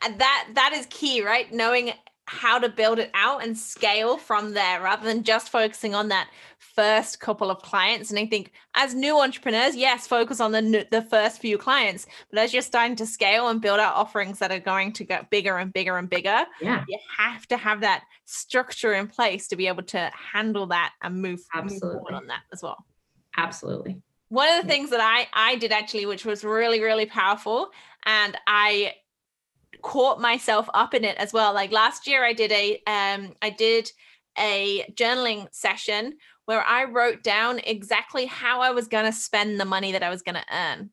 that 0.00 0.48
that 0.54 0.72
is 0.74 0.86
key 0.90 1.22
right 1.22 1.52
knowing 1.52 1.92
how 2.30 2.60
to 2.60 2.68
build 2.68 3.00
it 3.00 3.10
out 3.12 3.42
and 3.42 3.58
scale 3.58 4.16
from 4.16 4.54
there 4.54 4.80
rather 4.80 5.04
than 5.04 5.24
just 5.24 5.48
focusing 5.48 5.96
on 5.96 6.06
that 6.08 6.30
first 6.58 7.18
couple 7.18 7.50
of 7.50 7.60
clients. 7.60 8.10
And 8.10 8.20
i 8.20 8.24
think 8.24 8.52
as 8.74 8.94
new 8.94 9.20
entrepreneurs 9.20 9.74
yes 9.74 10.06
focus 10.06 10.40
on 10.40 10.52
the 10.52 10.86
the 10.92 11.02
first 11.02 11.40
few 11.40 11.58
clients. 11.58 12.06
But 12.30 12.38
as 12.38 12.52
you're 12.52 12.62
starting 12.62 12.94
to 12.96 13.06
scale 13.06 13.48
and 13.48 13.60
build 13.60 13.80
out 13.80 13.96
offerings 13.96 14.38
that 14.38 14.52
are 14.52 14.60
going 14.60 14.92
to 14.92 15.04
get 15.04 15.28
bigger 15.28 15.58
and 15.58 15.72
bigger 15.72 15.98
and 15.98 16.08
bigger 16.08 16.46
yeah. 16.62 16.84
you 16.88 16.98
have 17.18 17.48
to 17.48 17.56
have 17.56 17.80
that 17.80 18.04
structure 18.26 18.94
in 18.94 19.08
place 19.08 19.48
to 19.48 19.56
be 19.56 19.66
able 19.66 19.82
to 19.82 20.10
handle 20.14 20.66
that 20.66 20.92
and 21.02 21.20
move, 21.20 21.40
move 21.64 21.78
forward 21.80 22.14
on 22.14 22.28
that 22.28 22.42
as 22.52 22.62
well. 22.62 22.86
Absolutely. 23.36 24.00
One 24.28 24.48
of 24.50 24.62
the 24.62 24.68
things 24.68 24.90
that 24.90 25.00
i 25.00 25.26
i 25.34 25.56
did 25.56 25.72
actually 25.72 26.06
which 26.06 26.24
was 26.24 26.44
really 26.44 26.80
really 26.80 27.06
powerful 27.06 27.70
and 28.04 28.36
i 28.46 28.94
caught 29.82 30.20
myself 30.20 30.68
up 30.74 30.94
in 30.94 31.04
it 31.04 31.16
as 31.16 31.32
well. 31.32 31.54
Like 31.54 31.72
last 31.72 32.06
year 32.06 32.24
I 32.24 32.32
did 32.32 32.52
a 32.52 32.82
um 32.86 33.34
I 33.42 33.50
did 33.50 33.90
a 34.38 34.84
journaling 34.94 35.48
session 35.52 36.14
where 36.44 36.62
I 36.62 36.84
wrote 36.84 37.22
down 37.22 37.60
exactly 37.60 38.26
how 38.26 38.60
I 38.60 38.70
was 38.70 38.88
going 38.88 39.04
to 39.04 39.12
spend 39.12 39.60
the 39.60 39.64
money 39.64 39.92
that 39.92 40.02
I 40.02 40.08
was 40.08 40.22
going 40.22 40.36
to 40.36 40.44
earn. 40.52 40.90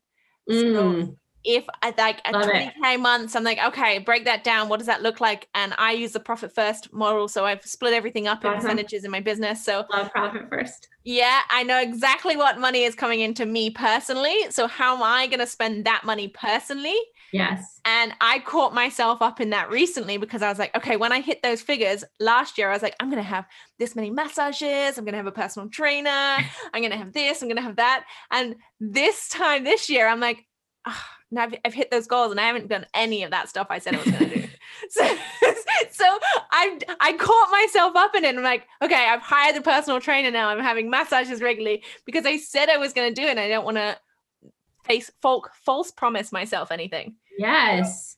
Mm. 0.48 1.06
So 1.06 1.18
if 1.44 1.64
I 1.82 1.94
like 1.96 2.20
a 2.24 2.32
Love 2.32 2.46
20k 2.46 2.94
it. 2.94 3.00
month, 3.00 3.34
I'm 3.34 3.44
like, 3.44 3.58
okay, 3.58 3.98
break 3.98 4.24
that 4.26 4.44
down. 4.44 4.68
What 4.68 4.78
does 4.78 4.86
that 4.86 5.02
look 5.02 5.20
like? 5.20 5.48
And 5.54 5.74
I 5.78 5.92
use 5.92 6.12
the 6.12 6.20
profit 6.20 6.54
first 6.54 6.92
model. 6.92 7.26
So 7.26 7.44
I've 7.46 7.64
split 7.64 7.92
everything 7.92 8.26
up 8.26 8.44
in 8.44 8.52
percentages 8.54 9.04
in 9.04 9.10
my 9.10 9.20
business. 9.20 9.64
So 9.64 9.84
Love 9.92 10.10
profit 10.12 10.42
first. 10.50 10.88
Yeah, 11.04 11.40
I 11.50 11.62
know 11.62 11.80
exactly 11.80 12.36
what 12.36 12.58
money 12.58 12.82
is 12.84 12.94
coming 12.94 13.20
into 13.20 13.46
me 13.46 13.70
personally. 13.70 14.36
So 14.50 14.66
how 14.66 14.96
am 14.96 15.02
I 15.02 15.26
going 15.26 15.38
to 15.40 15.46
spend 15.46 15.86
that 15.86 16.04
money 16.04 16.28
personally? 16.28 16.96
Yes. 17.32 17.80
And 17.84 18.12
I 18.20 18.38
caught 18.40 18.74
myself 18.74 19.20
up 19.22 19.40
in 19.40 19.50
that 19.50 19.70
recently 19.70 20.16
because 20.16 20.42
I 20.42 20.48
was 20.48 20.58
like, 20.58 20.74
okay, 20.76 20.96
when 20.96 21.12
I 21.12 21.20
hit 21.20 21.42
those 21.42 21.60
figures 21.60 22.04
last 22.20 22.58
year, 22.58 22.70
I 22.70 22.72
was 22.72 22.82
like, 22.82 22.96
I'm 23.00 23.10
going 23.10 23.22
to 23.22 23.28
have 23.28 23.46
this 23.78 23.94
many 23.94 24.10
massages. 24.10 24.96
I'm 24.96 25.04
going 25.04 25.12
to 25.12 25.18
have 25.18 25.26
a 25.26 25.32
personal 25.32 25.68
trainer. 25.68 26.08
I'm 26.74 26.80
going 26.80 26.90
to 26.90 26.96
have 26.96 27.12
this. 27.12 27.42
I'm 27.42 27.48
going 27.48 27.56
to 27.56 27.62
have 27.62 27.76
that. 27.76 28.04
And 28.30 28.56
this 28.80 29.28
time 29.28 29.64
this 29.64 29.88
year, 29.88 30.08
I'm 30.08 30.20
like, 30.20 30.46
oh, 30.86 31.04
now 31.30 31.42
I've, 31.42 31.54
I've, 31.64 31.74
hit 31.74 31.90
those 31.90 32.06
goals 32.06 32.30
and 32.30 32.40
I 32.40 32.44
haven't 32.46 32.68
done 32.68 32.86
any 32.94 33.22
of 33.22 33.30
that 33.32 33.48
stuff 33.48 33.66
I 33.68 33.78
said 33.78 33.94
I 33.94 33.98
was 33.98 34.10
going 34.10 34.30
to 34.30 34.36
do. 34.36 34.48
so, 34.90 35.16
so 35.90 36.18
I 36.52 36.78
I 37.00 37.12
caught 37.14 37.50
myself 37.50 37.96
up 37.96 38.14
in 38.14 38.24
it. 38.24 38.36
I'm 38.36 38.42
like, 38.42 38.66
okay, 38.82 39.08
I've 39.08 39.20
hired 39.20 39.56
a 39.56 39.60
personal 39.60 40.00
trainer 40.00 40.30
now. 40.30 40.48
I'm 40.48 40.60
having 40.60 40.88
massages 40.88 41.42
regularly 41.42 41.82
because 42.04 42.24
I 42.26 42.36
said 42.36 42.68
I 42.68 42.76
was 42.76 42.92
going 42.92 43.12
to 43.12 43.20
do 43.20 43.26
it. 43.26 43.30
And 43.30 43.40
I 43.40 43.48
don't 43.48 43.64
want 43.64 43.76
to 43.76 43.98
face 44.88 45.10
folk 45.22 45.50
false 45.54 45.90
promise 45.90 46.32
myself 46.32 46.72
anything. 46.72 47.16
Yes. 47.38 48.16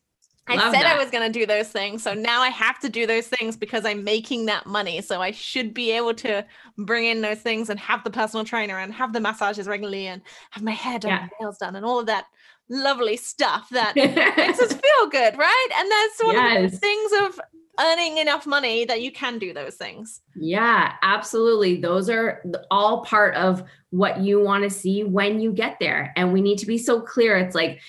I 0.50 0.56
Love 0.56 0.74
said 0.74 0.82
that. 0.82 0.96
I 0.96 1.02
was 1.02 1.10
going 1.10 1.30
to 1.30 1.38
do 1.38 1.46
those 1.46 1.68
things. 1.68 2.02
So 2.02 2.12
now 2.12 2.40
I 2.40 2.48
have 2.48 2.80
to 2.80 2.88
do 2.88 3.06
those 3.06 3.28
things 3.28 3.56
because 3.56 3.84
I'm 3.84 4.02
making 4.02 4.46
that 4.46 4.66
money. 4.66 5.00
So 5.00 5.22
I 5.22 5.30
should 5.30 5.72
be 5.72 5.92
able 5.92 6.14
to 6.14 6.44
bring 6.76 7.04
in 7.04 7.20
those 7.20 7.38
things 7.38 7.70
and 7.70 7.78
have 7.78 8.02
the 8.02 8.10
personal 8.10 8.44
trainer 8.44 8.78
and 8.78 8.92
have 8.92 9.12
the 9.12 9.20
massages 9.20 9.68
regularly 9.68 10.08
and 10.08 10.22
have 10.50 10.64
my 10.64 10.72
hair 10.72 10.98
done, 10.98 11.10
yeah. 11.10 11.28
nails 11.40 11.58
done, 11.58 11.76
and 11.76 11.84
all 11.84 12.00
of 12.00 12.06
that 12.06 12.24
lovely 12.68 13.16
stuff 13.16 13.68
that 13.70 13.94
makes 14.36 14.60
us 14.60 14.72
feel 14.72 15.08
good, 15.10 15.38
right? 15.38 15.68
And 15.76 15.90
that's 15.90 16.24
one 16.24 16.34
yes. 16.34 16.64
of 16.64 16.70
the 16.72 16.76
things 16.78 17.12
of 17.22 17.40
earning 17.78 18.18
enough 18.18 18.46
money 18.46 18.84
that 18.84 19.02
you 19.02 19.12
can 19.12 19.38
do 19.38 19.52
those 19.52 19.74
things. 19.76 20.20
Yeah, 20.34 20.94
absolutely. 21.02 21.76
Those 21.80 22.10
are 22.10 22.42
all 22.70 23.04
part 23.04 23.34
of 23.36 23.62
what 23.90 24.20
you 24.20 24.40
want 24.40 24.64
to 24.64 24.70
see 24.70 25.04
when 25.04 25.40
you 25.40 25.52
get 25.52 25.76
there. 25.80 26.12
And 26.16 26.32
we 26.32 26.40
need 26.40 26.58
to 26.58 26.66
be 26.66 26.78
so 26.78 27.00
clear. 27.00 27.36
It's 27.38 27.54
like, 27.54 27.80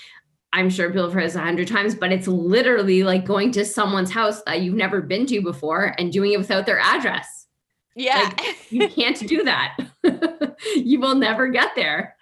I'm 0.53 0.69
sure 0.69 0.89
people 0.89 1.03
have 1.03 1.13
heard 1.13 1.23
this 1.25 1.35
a 1.35 1.41
hundred 1.41 1.67
times, 1.67 1.95
but 1.95 2.11
it's 2.11 2.27
literally 2.27 3.03
like 3.03 3.25
going 3.25 3.51
to 3.53 3.65
someone's 3.65 4.11
house 4.11 4.41
that 4.43 4.61
you've 4.61 4.75
never 4.75 5.01
been 5.01 5.25
to 5.27 5.41
before 5.41 5.95
and 5.97 6.11
doing 6.11 6.33
it 6.33 6.37
without 6.37 6.65
their 6.65 6.79
address. 6.79 7.47
Yeah. 7.95 8.31
Like, 8.37 8.71
you 8.71 8.87
can't 8.89 9.17
do 9.27 9.43
that. 9.43 9.77
you 10.75 10.99
will 10.99 11.15
never 11.15 11.47
get 11.47 11.71
there. 11.75 12.15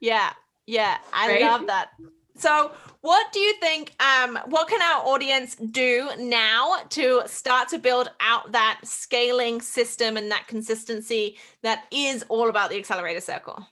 Yeah. 0.00 0.32
Yeah. 0.66 0.98
I 1.12 1.28
Right? 1.28 1.42
love 1.42 1.66
that. 1.66 1.88
So, 2.36 2.72
what 3.00 3.32
do 3.32 3.38
you 3.38 3.54
think? 3.60 3.94
Um, 4.02 4.38
what 4.46 4.68
can 4.68 4.82
our 4.82 5.06
audience 5.06 5.54
do 5.56 6.10
now 6.18 6.76
to 6.90 7.22
start 7.26 7.68
to 7.68 7.78
build 7.78 8.10
out 8.20 8.52
that 8.52 8.80
scaling 8.82 9.60
system 9.60 10.16
and 10.16 10.30
that 10.30 10.46
consistency 10.48 11.38
that 11.62 11.84
is 11.90 12.24
all 12.28 12.48
about 12.48 12.70
the 12.70 12.78
accelerator 12.78 13.20
circle? 13.20 13.66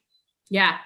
Yeah. 0.53 0.77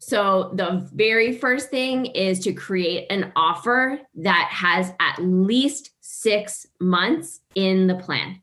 So 0.00 0.50
the 0.54 0.88
very 0.92 1.38
first 1.38 1.70
thing 1.70 2.06
is 2.06 2.40
to 2.40 2.52
create 2.52 3.06
an 3.08 3.32
offer 3.36 4.00
that 4.16 4.48
has 4.50 4.92
at 4.98 5.22
least 5.22 5.90
six 6.00 6.66
months 6.80 7.38
in 7.54 7.86
the 7.86 7.94
plan. 7.94 8.40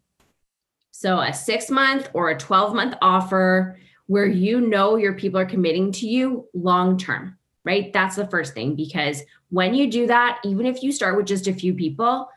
So 0.92 1.20
a 1.20 1.34
six 1.34 1.70
month 1.70 2.10
or 2.14 2.30
a 2.30 2.38
12 2.38 2.74
month 2.74 2.96
offer 3.02 3.78
where 4.06 4.26
you 4.26 4.62
know 4.62 4.96
your 4.96 5.14
people 5.14 5.38
are 5.38 5.46
committing 5.46 5.92
to 5.92 6.08
you 6.08 6.48
long 6.54 6.98
term, 6.98 7.38
right? 7.70 7.94
That's 7.94 8.16
the 8.16 8.28
first 8.28 8.56
thing 8.56 8.76
because 8.76 9.22
when 9.50 9.76
you 9.76 9.92
do 9.92 10.08
that, 10.08 10.40
even 10.44 10.66
if 10.66 10.82
you 10.82 10.92
start 10.92 11.16
with 11.16 11.28
just 11.28 11.46
a 11.46 11.54
few 11.54 11.76
people, 11.76 12.28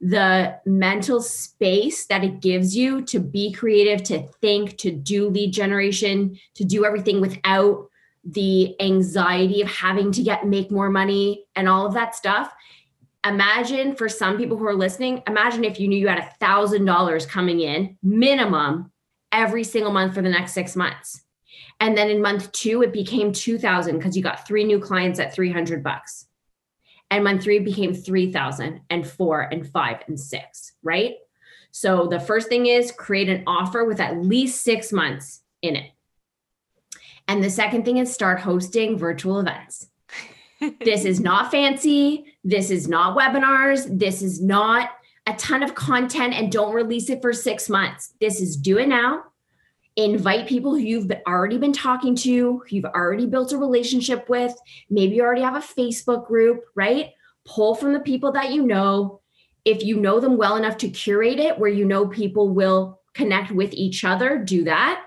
the 0.00 0.58
mental 0.64 1.20
space 1.20 2.06
that 2.06 2.24
it 2.24 2.40
gives 2.40 2.74
you 2.74 3.02
to 3.02 3.20
be 3.20 3.52
creative, 3.52 4.02
to 4.04 4.26
think, 4.40 4.78
to 4.78 4.90
do 4.90 5.28
lead 5.28 5.52
generation, 5.52 6.38
to 6.54 6.64
do 6.64 6.86
everything 6.86 7.20
without 7.20 7.90
the 8.24 8.74
anxiety 8.80 9.60
of 9.60 9.68
having 9.68 10.10
to 10.12 10.22
get 10.22 10.46
make 10.46 10.70
more 10.70 10.88
money 10.88 11.44
and 11.56 11.68
all 11.68 11.84
of 11.84 11.92
that 11.92 12.14
stuff. 12.14 12.50
Imagine 13.26 13.94
for 13.94 14.08
some 14.08 14.38
people 14.38 14.56
who 14.56 14.66
are 14.66 14.74
listening, 14.74 15.22
imagine 15.26 15.62
if 15.62 15.78
you 15.78 15.88
knew 15.88 15.98
you 15.98 16.08
had 16.08 16.18
a 16.18 16.30
thousand 16.40 16.86
dollars 16.86 17.26
coming 17.26 17.60
in 17.60 17.98
minimum 18.02 18.90
every 19.30 19.64
single 19.64 19.92
month 19.92 20.14
for 20.14 20.22
the 20.22 20.30
next 20.30 20.52
six 20.52 20.74
months. 20.74 21.20
And 21.80 21.96
then 21.96 22.10
in 22.10 22.20
month 22.20 22.52
two, 22.52 22.82
it 22.82 22.92
became 22.92 23.32
2000 23.32 23.96
because 23.96 24.16
you 24.16 24.22
got 24.22 24.46
three 24.46 24.64
new 24.64 24.78
clients 24.78 25.18
at 25.18 25.34
300 25.34 25.82
bucks. 25.82 26.26
And 27.10 27.24
month 27.24 27.42
three 27.42 27.58
became 27.58 27.94
3000 27.94 28.82
and 28.90 29.06
four 29.06 29.40
and 29.40 29.68
five 29.68 30.02
and 30.06 30.20
six, 30.20 30.72
right? 30.82 31.14
So 31.72 32.06
the 32.06 32.20
first 32.20 32.48
thing 32.48 32.66
is 32.66 32.92
create 32.92 33.28
an 33.28 33.44
offer 33.46 33.84
with 33.84 34.00
at 34.00 34.22
least 34.22 34.62
six 34.62 34.92
months 34.92 35.42
in 35.62 35.76
it. 35.76 35.90
And 37.26 37.42
the 37.42 37.50
second 37.50 37.84
thing 37.84 37.96
is 37.96 38.12
start 38.12 38.40
hosting 38.40 38.98
virtual 38.98 39.40
events. 39.40 39.88
this 40.84 41.04
is 41.04 41.20
not 41.20 41.50
fancy. 41.50 42.26
This 42.44 42.70
is 42.70 42.88
not 42.88 43.16
webinars. 43.16 43.98
This 43.98 44.20
is 44.20 44.42
not 44.42 44.90
a 45.26 45.34
ton 45.34 45.62
of 45.62 45.74
content 45.74 46.34
and 46.34 46.50
don't 46.50 46.74
release 46.74 47.08
it 47.08 47.22
for 47.22 47.32
six 47.32 47.68
months. 47.68 48.14
This 48.20 48.40
is 48.40 48.56
do 48.56 48.78
it 48.78 48.88
now. 48.88 49.24
Invite 50.04 50.48
people 50.48 50.72
who 50.72 50.80
you've 50.80 51.10
already 51.26 51.58
been 51.58 51.72
talking 51.72 52.14
to, 52.16 52.58
who 52.58 52.64
you've 52.68 52.84
already 52.86 53.26
built 53.26 53.52
a 53.52 53.58
relationship 53.58 54.28
with. 54.28 54.54
Maybe 54.88 55.16
you 55.16 55.22
already 55.22 55.42
have 55.42 55.56
a 55.56 55.60
Facebook 55.60 56.26
group, 56.26 56.64
right? 56.74 57.10
Pull 57.44 57.74
from 57.74 57.92
the 57.92 58.00
people 58.00 58.32
that 58.32 58.52
you 58.52 58.64
know. 58.64 59.20
If 59.64 59.84
you 59.84 60.00
know 60.00 60.20
them 60.20 60.38
well 60.38 60.56
enough 60.56 60.78
to 60.78 60.88
curate 60.88 61.38
it 61.38 61.58
where 61.58 61.70
you 61.70 61.84
know 61.84 62.06
people 62.06 62.48
will 62.48 63.00
connect 63.12 63.50
with 63.50 63.74
each 63.74 64.04
other, 64.04 64.38
do 64.38 64.64
that 64.64 65.04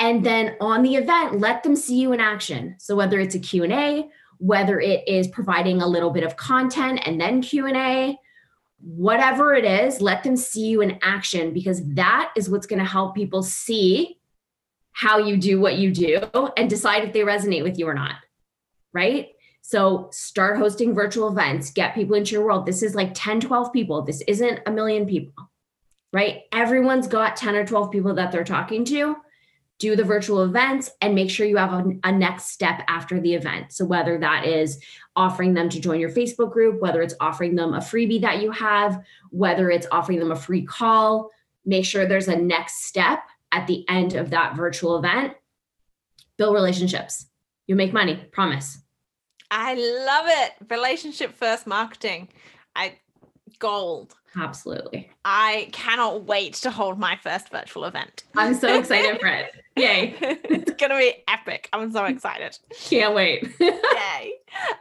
and 0.00 0.24
then 0.24 0.56
on 0.60 0.82
the 0.82 0.96
event 0.96 1.38
let 1.38 1.62
them 1.62 1.76
see 1.76 2.00
you 2.00 2.12
in 2.12 2.20
action 2.20 2.74
so 2.78 2.96
whether 2.96 3.20
it's 3.20 3.36
a 3.36 3.38
q&a 3.38 4.08
whether 4.38 4.80
it 4.80 5.06
is 5.06 5.28
providing 5.28 5.82
a 5.82 5.86
little 5.86 6.10
bit 6.10 6.24
of 6.24 6.36
content 6.36 6.98
and 7.04 7.20
then 7.20 7.40
q&a 7.40 8.18
whatever 8.82 9.54
it 9.54 9.64
is 9.64 10.00
let 10.00 10.22
them 10.22 10.36
see 10.36 10.68
you 10.68 10.80
in 10.80 10.98
action 11.02 11.52
because 11.52 11.82
that 11.94 12.32
is 12.36 12.48
what's 12.48 12.66
going 12.66 12.78
to 12.78 12.84
help 12.84 13.14
people 13.14 13.42
see 13.42 14.18
how 14.92 15.18
you 15.18 15.36
do 15.36 15.60
what 15.60 15.76
you 15.76 15.92
do 15.92 16.20
and 16.56 16.70
decide 16.70 17.04
if 17.04 17.12
they 17.12 17.20
resonate 17.20 17.62
with 17.62 17.78
you 17.78 17.86
or 17.86 17.94
not 17.94 18.14
right? 18.92 19.28
So 19.62 20.08
start 20.10 20.58
hosting 20.58 20.94
virtual 20.94 21.28
events 21.28 21.70
get 21.70 21.94
people 21.94 22.16
into 22.16 22.32
your 22.32 22.44
world. 22.44 22.66
This 22.66 22.82
is 22.82 22.94
like 22.94 23.12
10 23.14 23.40
12 23.40 23.72
people. 23.72 24.02
This 24.02 24.20
isn't 24.22 24.60
a 24.66 24.70
million 24.70 25.06
people 25.06 25.50
right? 26.12 26.42
Everyone's 26.52 27.06
got 27.06 27.36
10 27.36 27.56
or 27.56 27.66
12 27.66 27.90
people 27.90 28.14
that 28.14 28.32
they're 28.32 28.44
talking 28.44 28.84
to. 28.86 29.16
Do 29.78 29.96
the 29.96 30.04
virtual 30.04 30.42
events 30.42 30.90
and 31.00 31.14
make 31.14 31.30
sure 31.30 31.46
you 31.46 31.56
have 31.56 31.72
a, 31.72 31.84
a, 32.04 32.12
next 32.12 32.50
step 32.50 32.82
after 32.86 33.18
the 33.18 33.34
event. 33.34 33.72
So, 33.72 33.86
whether 33.86 34.18
that 34.18 34.44
is 34.44 34.78
offering 35.20 35.52
them 35.52 35.68
to 35.68 35.78
join 35.78 36.00
your 36.00 36.10
Facebook 36.10 36.50
group, 36.50 36.80
whether 36.80 37.02
it's 37.02 37.14
offering 37.20 37.54
them 37.54 37.74
a 37.74 37.78
freebie 37.78 38.22
that 38.22 38.40
you 38.40 38.50
have, 38.50 39.04
whether 39.28 39.70
it's 39.70 39.86
offering 39.92 40.18
them 40.18 40.32
a 40.32 40.36
free 40.36 40.64
call, 40.64 41.30
make 41.66 41.84
sure 41.84 42.06
there's 42.06 42.28
a 42.28 42.36
next 42.36 42.86
step 42.86 43.20
at 43.52 43.66
the 43.66 43.86
end 43.90 44.14
of 44.14 44.30
that 44.30 44.56
virtual 44.56 44.96
event. 44.96 45.34
Build 46.38 46.54
relationships. 46.54 47.26
You 47.66 47.76
make 47.76 47.92
money, 47.92 48.16
promise. 48.32 48.78
I 49.50 49.74
love 49.74 50.24
it. 50.26 50.52
Relationship 50.70 51.34
first 51.34 51.66
marketing. 51.66 52.28
I 52.74 52.94
gold. 53.58 54.14
Absolutely. 54.36 55.10
I 55.24 55.68
cannot 55.72 56.24
wait 56.24 56.54
to 56.54 56.70
hold 56.70 56.98
my 56.98 57.16
first 57.16 57.48
virtual 57.48 57.84
event. 57.84 58.24
I'm 58.36 58.54
so 58.54 58.78
excited 58.78 59.20
for 59.20 59.26
it. 59.26 59.52
Yay. 59.76 60.14
it's 60.20 60.72
going 60.72 60.90
to 60.90 60.96
be 60.96 61.14
epic. 61.26 61.68
I'm 61.72 61.90
so 61.90 62.04
excited. 62.04 62.58
Can't 62.80 63.14
wait. 63.14 63.48
Yay. 63.60 64.32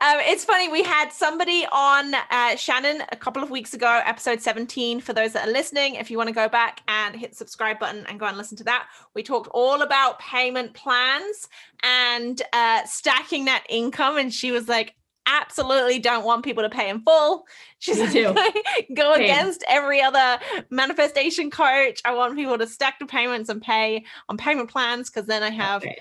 Um, 0.01 0.17
it's 0.21 0.43
funny. 0.45 0.67
We 0.67 0.83
had 0.83 1.11
somebody 1.11 1.65
on 1.71 2.13
uh, 2.31 2.55
Shannon 2.55 3.03
a 3.11 3.15
couple 3.15 3.41
of 3.41 3.49
weeks 3.49 3.73
ago, 3.73 4.01
episode 4.05 4.41
17. 4.41 4.99
For 4.99 5.13
those 5.13 5.33
that 5.33 5.47
are 5.47 5.51
listening, 5.51 5.95
if 5.95 6.11
you 6.11 6.17
want 6.17 6.27
to 6.27 6.35
go 6.35 6.49
back 6.49 6.81
and 6.87 7.15
hit 7.15 7.31
the 7.31 7.35
subscribe 7.37 7.79
button 7.79 8.05
and 8.07 8.19
go 8.19 8.25
and 8.25 8.37
listen 8.37 8.57
to 8.57 8.63
that, 8.65 8.87
we 9.13 9.23
talked 9.23 9.47
all 9.51 9.81
about 9.81 10.19
payment 10.19 10.73
plans 10.73 11.47
and 11.83 12.41
uh, 12.53 12.83
stacking 12.85 13.45
that 13.45 13.63
income. 13.69 14.17
And 14.17 14.33
she 14.33 14.51
was 14.51 14.67
like, 14.67 14.95
absolutely 15.29 15.99
don't 15.99 16.25
want 16.25 16.43
people 16.43 16.63
to 16.63 16.69
pay 16.69 16.89
in 16.89 17.01
full. 17.01 17.45
She's 17.79 17.99
like, 18.15 18.55
go 18.95 19.13
Same. 19.13 19.23
against 19.23 19.63
every 19.67 20.01
other 20.01 20.39
manifestation 20.69 21.49
coach. 21.51 22.01
I 22.05 22.13
want 22.13 22.35
people 22.35 22.57
to 22.57 22.67
stack 22.67 22.99
the 22.99 23.05
payments 23.05 23.49
and 23.49 23.61
pay 23.61 24.03
on 24.27 24.37
payment 24.37 24.69
plans 24.69 25.09
because 25.09 25.27
then 25.27 25.43
I 25.43 25.49
have 25.51 25.83
Okay. 25.83 25.97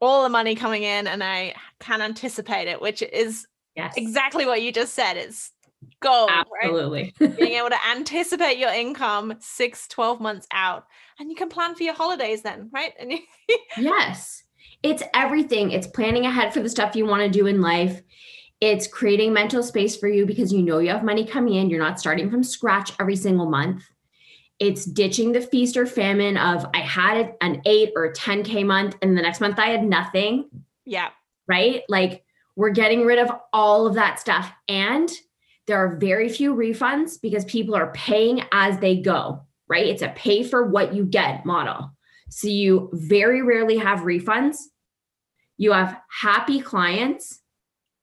all 0.00 0.22
the 0.22 0.28
money 0.28 0.54
coming 0.54 0.82
in 0.82 1.06
and 1.06 1.22
I 1.22 1.54
can 1.80 2.00
anticipate 2.00 2.68
it, 2.68 2.80
which 2.80 3.02
is 3.02 3.46
Yes. 3.74 3.92
exactly 3.96 4.46
what 4.46 4.62
you 4.62 4.72
just 4.72 4.94
said. 4.94 5.18
It's 5.18 5.52
gold, 6.00 6.30
right? 6.30 6.46
Absolutely. 6.64 7.14
Being 7.36 7.54
able 7.58 7.68
to 7.68 7.86
anticipate 7.90 8.56
your 8.56 8.72
income 8.72 9.34
six, 9.40 9.86
12 9.88 10.18
months 10.20 10.46
out. 10.52 10.86
And 11.18 11.28
you 11.30 11.36
can 11.36 11.48
plan 11.50 11.74
for 11.74 11.82
your 11.82 11.94
holidays 11.94 12.40
then, 12.42 12.70
right? 12.72 12.92
And 12.98 13.12
Yes. 13.78 14.42
It's 14.82 15.02
everything. 15.14 15.72
It's 15.72 15.86
planning 15.86 16.26
ahead 16.26 16.54
for 16.54 16.60
the 16.60 16.68
stuff 16.70 16.96
you 16.96 17.06
want 17.06 17.22
to 17.22 17.28
do 17.38 17.46
in 17.46 17.60
life. 17.60 18.00
It's 18.60 18.86
creating 18.86 19.32
mental 19.32 19.62
space 19.62 19.96
for 19.96 20.08
you 20.08 20.24
because 20.24 20.52
you 20.52 20.62
know 20.62 20.78
you 20.78 20.88
have 20.90 21.04
money 21.04 21.26
coming 21.26 21.54
in. 21.54 21.68
You're 21.68 21.78
not 21.78 22.00
starting 22.00 22.30
from 22.30 22.42
scratch 22.42 22.92
every 22.98 23.16
single 23.16 23.46
month. 23.46 23.84
It's 24.58 24.86
ditching 24.86 25.32
the 25.32 25.42
feast 25.42 25.76
or 25.76 25.86
famine 25.86 26.38
of 26.38 26.66
I 26.72 26.78
had 26.78 27.34
an 27.42 27.60
eight 27.66 27.92
or 27.94 28.12
10K 28.12 28.64
month 28.64 28.96
and 29.02 29.16
the 29.16 29.22
next 29.22 29.40
month 29.40 29.58
I 29.58 29.66
had 29.66 29.84
nothing, 29.84 30.48
yeah, 30.86 31.10
right? 31.46 31.82
Like 31.90 32.24
we're 32.56 32.70
getting 32.70 33.04
rid 33.04 33.18
of 33.18 33.30
all 33.52 33.86
of 33.86 33.94
that 33.94 34.18
stuff. 34.18 34.50
And 34.66 35.10
there 35.66 35.76
are 35.76 35.96
very 35.96 36.28
few 36.28 36.54
refunds 36.54 37.20
because 37.20 37.44
people 37.44 37.74
are 37.74 37.92
paying 37.92 38.42
as 38.52 38.78
they 38.78 38.96
go, 38.96 39.42
right? 39.68 39.86
It's 39.86 40.02
a 40.02 40.08
pay 40.08 40.42
for 40.42 40.66
what 40.66 40.94
you 40.94 41.04
get 41.04 41.44
model. 41.44 41.92
So 42.30 42.48
you 42.48 42.88
very 42.92 43.42
rarely 43.42 43.76
have 43.76 44.00
refunds. 44.00 44.56
You 45.58 45.72
have 45.72 46.00
happy 46.20 46.60
clients, 46.60 47.40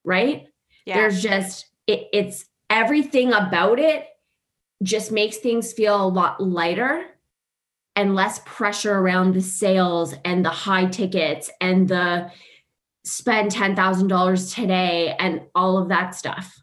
right? 0.04 0.48
yeah. 0.86 0.96
There's 0.98 1.22
just 1.22 1.68
it, 1.88 2.08
it's 2.13 2.46
everything 2.70 3.34
about 3.34 3.80
it 3.80 4.06
just 4.82 5.12
makes 5.12 5.38
things 5.38 5.72
feel 5.72 6.04
a 6.04 6.08
lot 6.08 6.42
lighter 6.44 7.06
and 7.96 8.16
less 8.16 8.42
pressure 8.46 8.94
around 8.98 9.34
the 9.34 9.42
sales 9.42 10.13
and 10.26 10.44
the 10.44 10.50
high 10.50 10.86
tickets 10.88 11.50
and 11.62 11.88
the 11.88 12.30
spend 13.06 13.52
$10,000 13.52 14.56
today 14.56 15.16
and 15.20 15.42
all 15.56 15.78
of 15.78 15.89
that 15.89 16.16
stuff. 16.16 16.54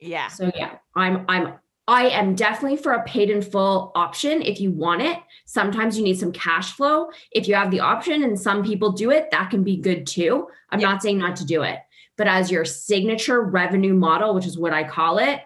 yeah. 0.00 0.28
So 0.28 0.50
yeah, 0.54 0.76
I'm 0.94 1.24
I'm 1.28 1.54
I 1.88 2.08
am 2.10 2.34
definitely 2.34 2.76
for 2.76 2.92
a 2.92 3.02
paid 3.04 3.30
in 3.30 3.40
full 3.40 3.92
option 3.94 4.42
if 4.42 4.60
you 4.60 4.70
want 4.70 5.00
it. 5.00 5.18
Sometimes 5.46 5.96
you 5.96 6.04
need 6.04 6.18
some 6.18 6.32
cash 6.32 6.72
flow. 6.72 7.08
If 7.32 7.48
you 7.48 7.54
have 7.54 7.70
the 7.70 7.80
option 7.80 8.22
and 8.24 8.38
some 8.38 8.62
people 8.62 8.92
do 8.92 9.10
it, 9.10 9.30
that 9.30 9.48
can 9.50 9.64
be 9.64 9.76
good 9.78 10.06
too. 10.06 10.48
I'm 10.70 10.80
Yeah. 10.80 10.88
not 10.92 11.02
saying 11.02 11.16
not 11.18 11.34
to 11.36 11.46
do 11.46 11.62
it. 11.62 11.78
But 12.18 12.26
as 12.26 12.50
your 12.50 12.66
signature 12.66 13.40
revenue 13.40 13.94
model, 13.94 14.34
which 14.34 14.44
is 14.44 14.58
what 14.58 14.74
I 14.74 14.84
call 14.84 15.18
it, 15.18 15.40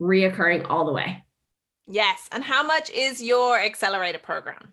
reoccurring 0.00 0.66
all 0.70 0.86
the 0.86 0.92
way. 0.92 1.22
Yes. 1.86 2.28
And 2.32 2.42
how 2.42 2.62
much 2.62 2.90
is 2.90 3.22
your 3.22 3.60
accelerator 3.60 4.18
program? 4.18 4.72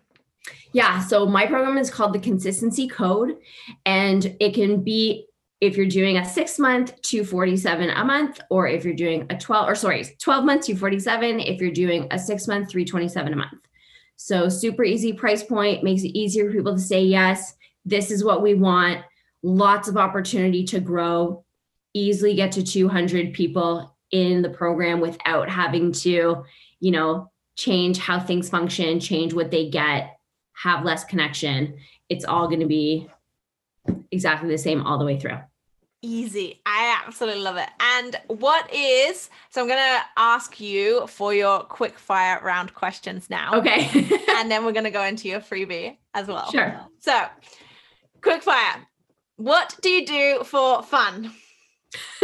Yeah. 0.72 1.00
So 1.00 1.26
my 1.26 1.46
program 1.46 1.76
is 1.76 1.90
called 1.90 2.14
the 2.14 2.18
Consistency 2.18 2.88
Code, 2.88 3.36
and 3.84 4.34
it 4.40 4.54
can 4.54 4.82
be 4.82 5.26
if 5.62 5.76
you're 5.76 5.86
doing 5.86 6.18
a 6.18 6.24
six 6.24 6.58
month 6.58 7.00
247 7.02 7.90
a 7.90 8.04
month 8.04 8.40
or 8.50 8.66
if 8.66 8.84
you're 8.84 8.94
doing 8.94 9.26
a 9.30 9.38
12 9.38 9.68
or 9.68 9.74
sorry 9.76 10.04
12 10.18 10.44
months 10.44 10.66
247 10.66 11.38
if 11.38 11.60
you're 11.60 11.70
doing 11.70 12.08
a 12.10 12.18
six 12.18 12.48
month 12.48 12.68
327 12.68 13.32
a 13.32 13.36
month 13.36 13.68
so 14.16 14.48
super 14.48 14.82
easy 14.82 15.12
price 15.12 15.44
point 15.44 15.84
makes 15.84 16.02
it 16.02 16.18
easier 16.18 16.48
for 16.48 16.56
people 16.56 16.74
to 16.74 16.80
say 16.80 17.00
yes 17.00 17.54
this 17.84 18.10
is 18.10 18.24
what 18.24 18.42
we 18.42 18.54
want 18.54 19.04
lots 19.42 19.88
of 19.88 19.96
opportunity 19.96 20.64
to 20.64 20.80
grow 20.80 21.44
easily 21.94 22.34
get 22.34 22.52
to 22.52 22.62
200 22.62 23.32
people 23.32 23.96
in 24.10 24.42
the 24.42 24.48
program 24.48 25.00
without 25.00 25.48
having 25.48 25.92
to 25.92 26.44
you 26.80 26.90
know 26.90 27.30
change 27.56 27.98
how 27.98 28.18
things 28.18 28.48
function 28.48 29.00
change 29.00 29.34
what 29.34 29.50
they 29.50 29.68
get 29.68 30.16
have 30.54 30.84
less 30.84 31.04
connection 31.04 31.76
it's 32.08 32.24
all 32.24 32.46
going 32.46 32.60
to 32.60 32.66
be 32.66 33.08
exactly 34.10 34.48
the 34.48 34.58
same 34.58 34.86
all 34.86 34.98
the 34.98 35.04
way 35.04 35.18
through 35.18 35.38
easy. 36.02 36.60
I 36.66 37.00
absolutely 37.06 37.40
love 37.42 37.56
it. 37.56 37.68
And 37.80 38.16
what 38.26 38.72
is 38.74 39.30
so 39.50 39.62
I'm 39.62 39.68
gonna 39.68 40.02
ask 40.16 40.60
you 40.60 41.06
for 41.06 41.32
your 41.32 41.60
quick 41.60 41.98
fire 41.98 42.40
round 42.42 42.74
questions 42.74 43.30
now. 43.30 43.54
Okay. 43.54 43.88
and 44.36 44.50
then 44.50 44.64
we're 44.64 44.72
gonna 44.72 44.90
go 44.90 45.04
into 45.04 45.28
your 45.28 45.40
freebie 45.40 45.96
as 46.12 46.26
well. 46.26 46.50
Sure. 46.50 46.78
So 46.98 47.26
quick 48.20 48.42
fire. 48.42 48.86
What 49.42 49.76
do 49.82 49.88
you 49.88 50.06
do 50.06 50.44
for 50.44 50.82
fun? 50.82 51.32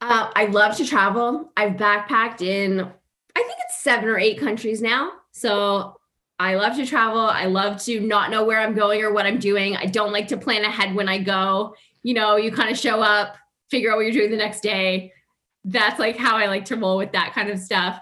uh, 0.00 0.30
I 0.34 0.48
love 0.50 0.76
to 0.76 0.86
travel. 0.86 1.52
I've 1.56 1.72
backpacked 1.72 2.42
in, 2.42 2.80
I 2.80 3.40
think 3.40 3.58
it's 3.64 3.82
seven 3.82 4.08
or 4.08 4.18
eight 4.18 4.38
countries 4.38 4.82
now. 4.82 5.12
So 5.32 5.96
I 6.38 6.56
love 6.56 6.76
to 6.76 6.86
travel. 6.86 7.20
I 7.20 7.46
love 7.46 7.82
to 7.84 8.00
not 8.00 8.30
know 8.30 8.44
where 8.44 8.60
I'm 8.60 8.74
going 8.74 9.02
or 9.02 9.12
what 9.12 9.26
I'm 9.26 9.38
doing. 9.38 9.76
I 9.76 9.86
don't 9.86 10.12
like 10.12 10.28
to 10.28 10.36
plan 10.36 10.64
ahead 10.64 10.94
when 10.94 11.08
I 11.08 11.18
go 11.18 11.74
you 12.02 12.14
know, 12.14 12.36
you 12.36 12.50
kind 12.50 12.70
of 12.70 12.78
show 12.78 13.00
up, 13.00 13.36
figure 13.70 13.90
out 13.90 13.96
what 13.96 14.02
you're 14.02 14.12
doing 14.12 14.30
the 14.30 14.36
next 14.36 14.60
day. 14.60 15.12
That's 15.64 15.98
like 15.98 16.16
how 16.16 16.36
I 16.36 16.46
like 16.46 16.64
to 16.66 16.76
roll 16.76 16.96
with 16.96 17.12
that 17.12 17.32
kind 17.34 17.48
of 17.48 17.58
stuff. 17.58 18.00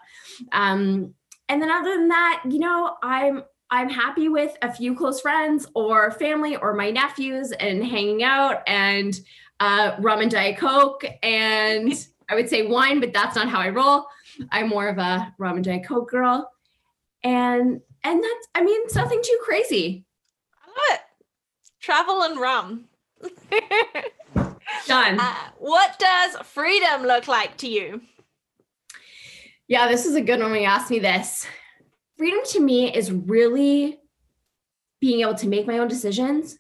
Um, 0.53 1.15
and 1.49 1.61
then 1.61 1.71
other 1.71 1.91
than 1.91 2.09
that, 2.09 2.43
you 2.49 2.59
know, 2.59 2.97
I'm 3.03 3.43
I'm 3.71 3.89
happy 3.89 4.29
with 4.29 4.57
a 4.63 4.73
few 4.73 4.95
close 4.95 5.21
friends 5.21 5.67
or 5.75 6.11
family 6.13 6.57
or 6.57 6.75
my 6.75 6.91
nephews 6.91 7.53
and 7.53 7.85
hanging 7.85 8.23
out 8.23 8.63
and 8.67 9.19
uh, 9.61 9.97
rum 10.01 10.21
and 10.21 10.31
diet 10.31 10.59
coke 10.59 11.05
and 11.23 11.93
I 12.31 12.35
would 12.35 12.49
say 12.49 12.67
wine, 12.67 13.01
but 13.01 13.13
that's 13.13 13.35
not 13.35 13.49
how 13.49 13.59
I 13.59 13.71
roll. 13.71 14.07
I'm 14.53 14.69
more 14.69 14.89
of 14.89 14.99
a 14.99 15.35
rum 15.39 15.57
and 15.57 15.65
diet 15.65 15.85
coke 15.85 16.09
girl, 16.09 16.51
and 17.25 17.81
and 18.05 18.23
that's 18.23 18.49
I 18.55 18.63
mean 18.63 18.81
it's 18.85 18.95
nothing 18.95 19.21
too 19.23 19.39
crazy. 19.43 20.05
I 20.65 20.69
love 20.69 20.77
it. 20.93 21.01
Travel 21.81 22.23
and 22.23 22.41
rum. 22.41 22.85
Done. 24.87 25.19
Uh, 25.19 25.35
what 25.59 25.99
does 25.99 26.37
freedom 26.47 27.03
look 27.03 27.27
like 27.27 27.57
to 27.59 27.69
you? 27.69 28.01
Yeah, 29.67 29.89
this 29.89 30.07
is 30.07 30.15
a 30.15 30.21
good 30.21 30.41
one 30.41 30.53
when 30.53 30.61
you 30.63 30.69
ask 30.69 30.89
me 30.89 31.01
this. 31.01 31.47
Freedom 32.21 32.41
to 32.49 32.61
me 32.61 32.95
is 32.95 33.11
really 33.11 33.99
being 35.01 35.23
able 35.23 35.37
to 35.37 35.49
make 35.49 35.67
my 35.67 35.79
own 35.79 35.89
decisions. 35.89 36.59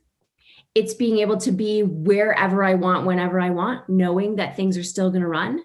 It's 0.74 0.94
being 0.94 1.18
able 1.18 1.36
to 1.36 1.52
be 1.52 1.82
wherever 1.82 2.64
I 2.64 2.76
want, 2.76 3.04
whenever 3.04 3.38
I 3.38 3.50
want, 3.50 3.86
knowing 3.86 4.36
that 4.36 4.56
things 4.56 4.78
are 4.78 4.82
still 4.82 5.10
going 5.10 5.20
to 5.20 5.28
run. 5.28 5.60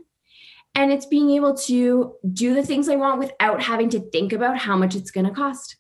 And 0.76 0.92
it's 0.92 1.06
being 1.06 1.30
able 1.30 1.56
to 1.60 2.16
do 2.34 2.54
the 2.54 2.62
things 2.62 2.90
I 2.90 2.98
want 2.98 3.20
without 3.20 3.64
having 3.64 3.88
to 3.92 4.02
think 4.02 4.34
about 4.34 4.58
how 4.58 4.76
much 4.76 4.96
it's 4.98 5.12
going 5.12 5.28
to 5.28 5.32
cost. 5.32 5.78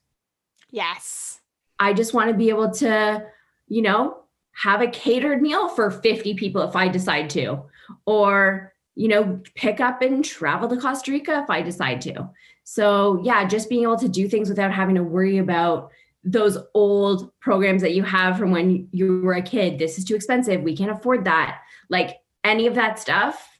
Yes. 0.71 1.41
I 1.78 1.91
just 1.91 2.13
want 2.13 2.30
to 2.30 2.38
be 2.38 2.47
able 2.47 2.71
to, 2.71 3.21
you 3.67 3.82
know, 3.82 4.19
have 4.54 4.80
a 4.80 4.88
catered 4.88 5.41
meal 5.41 5.67
for 5.67 5.91
50 5.91 6.36
people 6.36 6.62
if 6.62 6.78
I 6.78 6.88
decide 6.88 7.30
to, 7.32 7.63
or, 8.06 8.71
you 8.95 9.08
know, 9.08 9.41
pick 9.55 9.79
up 9.79 10.01
and 10.01 10.23
travel 10.23 10.69
to 10.69 10.77
Costa 10.77 11.12
Rica 11.12 11.41
if 11.43 11.49
I 11.49 11.62
decide 11.62 12.01
to. 12.01 12.29
So, 12.63 13.21
yeah, 13.23 13.45
just 13.45 13.69
being 13.69 13.84
able 13.84 13.97
to 13.97 14.10
do 14.10 14.27
things 14.27 14.49
without 14.49 14.71
having 14.71 14.95
to 14.95 15.03
worry 15.03 15.38
about 15.38 15.91
those 16.23 16.58
old 16.73 17.31
programs 17.39 17.81
that 17.84 17.93
you 17.93 18.03
have 18.03 18.38
from 18.38 18.51
when 18.51 18.88
you 18.91 19.21
were 19.21 19.34
a 19.34 19.41
kid. 19.41 19.77
This 19.77 19.99
is 19.99 20.05
too 20.05 20.15
expensive. 20.15 20.63
We 20.63 20.75
can't 20.75 20.91
afford 20.91 21.25
that. 21.25 21.62
Like 21.89 22.17
any 22.43 22.65
of 22.65 22.75
that 22.75 22.97
stuff. 22.97 23.60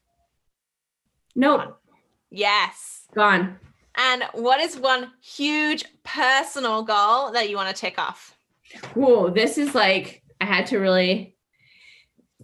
Nope. 1.36 1.80
Yes. 2.32 3.08
Gone. 3.14 3.60
And 3.96 4.24
what 4.34 4.60
is 4.60 4.78
one 4.78 5.12
huge 5.22 5.86
personal 6.04 6.82
goal 6.82 7.32
that 7.32 7.50
you 7.50 7.56
want 7.56 7.74
to 7.74 7.80
tick 7.80 8.00
off? 8.00 8.36
Whoa, 8.94 9.30
this 9.30 9.58
is 9.58 9.76
like 9.76 10.24
I 10.42 10.46
had 10.46 10.66
to 10.68 10.80
really 10.80 11.35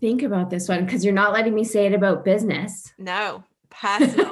think 0.02 0.24
about 0.24 0.50
this 0.50 0.68
one 0.68 0.84
because 0.84 1.06
you're 1.06 1.14
not 1.14 1.32
letting 1.32 1.56
me 1.56 1.64
say 1.64 1.86
it 1.86 1.94
about 1.94 2.26
business. 2.26 2.92
No, 2.98 3.44
personal. 3.70 4.30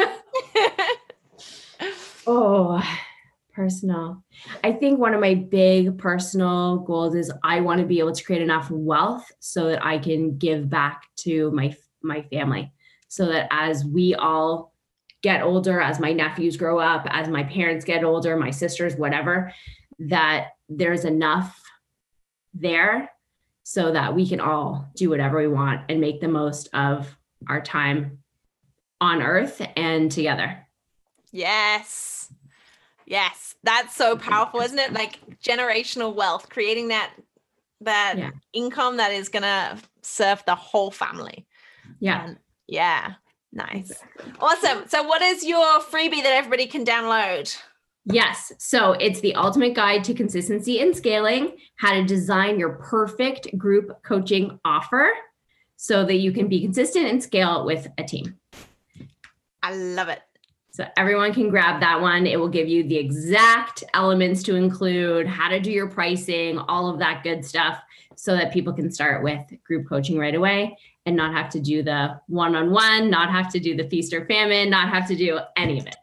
oh, 2.27 2.83
personal. 3.53 4.23
I 4.63 4.73
think 4.73 4.99
one 4.99 5.13
of 5.13 5.21
my 5.21 5.35
big 5.35 5.97
personal 5.97 6.79
goals 6.79 7.15
is 7.15 7.31
I 7.43 7.61
want 7.61 7.79
to 7.79 7.87
be 7.87 7.99
able 7.99 8.13
to 8.13 8.23
create 8.23 8.41
enough 8.41 8.69
wealth 8.71 9.31
so 9.39 9.69
that 9.69 9.85
I 9.85 9.99
can 9.99 10.37
give 10.37 10.69
back 10.69 11.03
to 11.17 11.51
my 11.51 11.75
my 12.01 12.23
family. 12.23 12.73
So 13.07 13.27
that 13.27 13.47
as 13.51 13.85
we 13.85 14.15
all 14.15 14.73
get 15.21 15.43
older, 15.43 15.81
as 15.81 15.99
my 15.99 16.13
nephews 16.13 16.57
grow 16.57 16.79
up, 16.79 17.05
as 17.09 17.27
my 17.27 17.43
parents 17.43 17.85
get 17.85 18.03
older, 18.03 18.37
my 18.37 18.51
sisters, 18.51 18.95
whatever, 18.95 19.53
that 19.99 20.49
there's 20.69 21.05
enough 21.05 21.61
there 22.53 23.11
so 23.69 23.91
that 23.91 24.15
we 24.15 24.27
can 24.27 24.39
all 24.39 24.89
do 24.95 25.11
whatever 25.11 25.37
we 25.37 25.47
want 25.47 25.81
and 25.89 26.01
make 26.01 26.19
the 26.19 26.27
most 26.27 26.67
of 26.73 27.15
our 27.47 27.61
time 27.61 28.17
on 28.99 29.21
earth 29.21 29.61
and 29.77 30.11
together. 30.11 30.65
Yes. 31.31 32.33
Yes, 33.05 33.53
that's 33.61 33.95
so 33.95 34.17
powerful, 34.17 34.61
isn't 34.61 34.79
it? 34.79 34.91
Like 34.91 35.19
generational 35.37 36.15
wealth, 36.15 36.49
creating 36.49 36.87
that 36.87 37.11
that 37.81 38.15
yeah. 38.17 38.31
income 38.53 38.97
that 38.97 39.11
is 39.11 39.29
going 39.29 39.43
to 39.43 39.77
serve 40.01 40.43
the 40.47 40.55
whole 40.55 40.89
family. 40.89 41.45
Yeah. 41.99 42.25
And 42.25 42.37
yeah. 42.67 43.13
Nice. 43.53 43.93
Awesome. 44.39 44.87
So 44.87 45.03
what 45.03 45.21
is 45.21 45.45
your 45.45 45.79
freebie 45.81 46.23
that 46.23 46.33
everybody 46.33 46.65
can 46.65 46.85
download? 46.85 47.55
Yes. 48.05 48.51
So 48.57 48.93
it's 48.93 49.19
the 49.19 49.35
ultimate 49.35 49.75
guide 49.75 50.03
to 50.05 50.13
consistency 50.13 50.79
and 50.81 50.95
scaling, 50.95 51.57
how 51.75 51.93
to 51.93 52.03
design 52.03 52.59
your 52.59 52.73
perfect 52.73 53.55
group 53.57 54.01
coaching 54.03 54.59
offer 54.65 55.11
so 55.75 56.03
that 56.05 56.15
you 56.15 56.31
can 56.31 56.47
be 56.47 56.61
consistent 56.61 57.05
and 57.05 57.21
scale 57.21 57.65
with 57.65 57.87
a 57.97 58.03
team. 58.03 58.37
I 59.61 59.75
love 59.75 60.09
it. 60.09 60.21
So 60.71 60.85
everyone 60.97 61.33
can 61.33 61.49
grab 61.49 61.81
that 61.81 61.99
one. 61.99 62.25
It 62.25 62.39
will 62.39 62.49
give 62.49 62.67
you 62.67 62.83
the 62.83 62.95
exact 62.95 63.83
elements 63.93 64.43
to 64.43 64.55
include, 64.55 65.27
how 65.27 65.49
to 65.49 65.59
do 65.59 65.71
your 65.71 65.89
pricing, 65.89 66.57
all 66.57 66.89
of 66.89 66.99
that 66.99 67.21
good 67.23 67.43
stuff 67.43 67.81
so 68.15 68.35
that 68.35 68.53
people 68.53 68.73
can 68.73 68.89
start 68.91 69.23
with 69.23 69.41
group 69.65 69.87
coaching 69.87 70.17
right 70.17 70.35
away 70.35 70.77
and 71.05 71.15
not 71.15 71.33
have 71.33 71.49
to 71.49 71.59
do 71.59 71.83
the 71.83 72.19
one-on-one, 72.27 73.09
not 73.09 73.29
have 73.29 73.51
to 73.51 73.59
do 73.59 73.75
the 73.75 73.89
feast 73.89 74.13
or 74.13 74.25
famine, 74.25 74.69
not 74.69 74.89
have 74.89 75.07
to 75.07 75.15
do 75.15 75.39
any 75.57 75.79
of 75.79 75.85
it. 75.85 75.95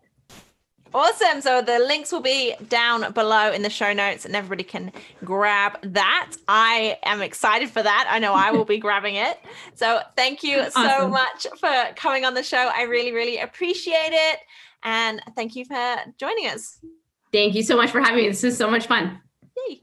Awesome. 0.96 1.42
So 1.42 1.60
the 1.60 1.78
links 1.78 2.10
will 2.10 2.22
be 2.22 2.54
down 2.70 3.12
below 3.12 3.52
in 3.52 3.60
the 3.60 3.68
show 3.68 3.92
notes 3.92 4.24
and 4.24 4.34
everybody 4.34 4.64
can 4.64 4.90
grab 5.22 5.78
that. 5.82 6.32
I 6.48 6.96
am 7.02 7.20
excited 7.20 7.68
for 7.68 7.82
that. 7.82 8.08
I 8.10 8.18
know 8.18 8.32
I 8.32 8.50
will 8.50 8.64
be 8.64 8.78
grabbing 8.86 9.16
it. 9.16 9.38
So 9.74 10.00
thank 10.16 10.42
you 10.42 10.60
awesome. 10.60 10.88
so 10.88 11.06
much 11.08 11.46
for 11.60 11.94
coming 11.96 12.24
on 12.24 12.32
the 12.32 12.42
show. 12.42 12.70
I 12.74 12.84
really, 12.84 13.12
really 13.12 13.36
appreciate 13.36 14.12
it. 14.12 14.38
And 14.84 15.20
thank 15.34 15.54
you 15.54 15.66
for 15.66 15.96
joining 16.16 16.46
us. 16.46 16.78
Thank 17.30 17.54
you 17.54 17.62
so 17.62 17.76
much 17.76 17.90
for 17.90 18.00
having 18.00 18.22
me. 18.22 18.28
This 18.28 18.42
is 18.42 18.56
so 18.56 18.70
much 18.70 18.86
fun. 18.86 19.20
Yay. 19.68 19.82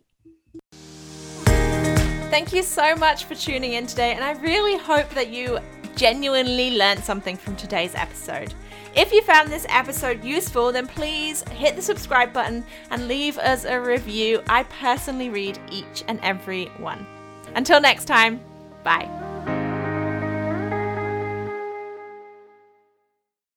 Thank 2.32 2.54
you 2.54 2.64
so 2.64 2.96
much 2.96 3.26
for 3.26 3.36
tuning 3.36 3.74
in 3.74 3.86
today. 3.86 4.16
And 4.16 4.24
I 4.24 4.32
really 4.42 4.80
hope 4.80 5.12
that 5.12 5.30
you 5.30 5.60
genuinely 5.96 6.76
learned 6.76 7.04
something 7.04 7.38
from 7.38 7.56
today's 7.56 7.94
episode. 7.94 8.52
If 8.96 9.12
you 9.12 9.24
found 9.24 9.50
this 9.50 9.66
episode 9.70 10.24
useful, 10.24 10.72
then 10.72 10.86
please 10.86 11.44
hit 11.50 11.76
the 11.76 11.82
subscribe 11.82 12.32
button 12.32 12.64
and 12.92 13.08
leave 13.08 13.40
us 13.40 13.66
a 13.66 13.80
review. 13.80 14.44
I 14.48 14.64
personally 14.64 15.30
read 15.30 15.60
each 15.72 16.04
and 16.08 16.20
every 16.22 16.66
one. 16.78 17.08
Until 17.56 17.82
next 17.82 18.06
time, 18.06 18.40
bye. 18.84 19.33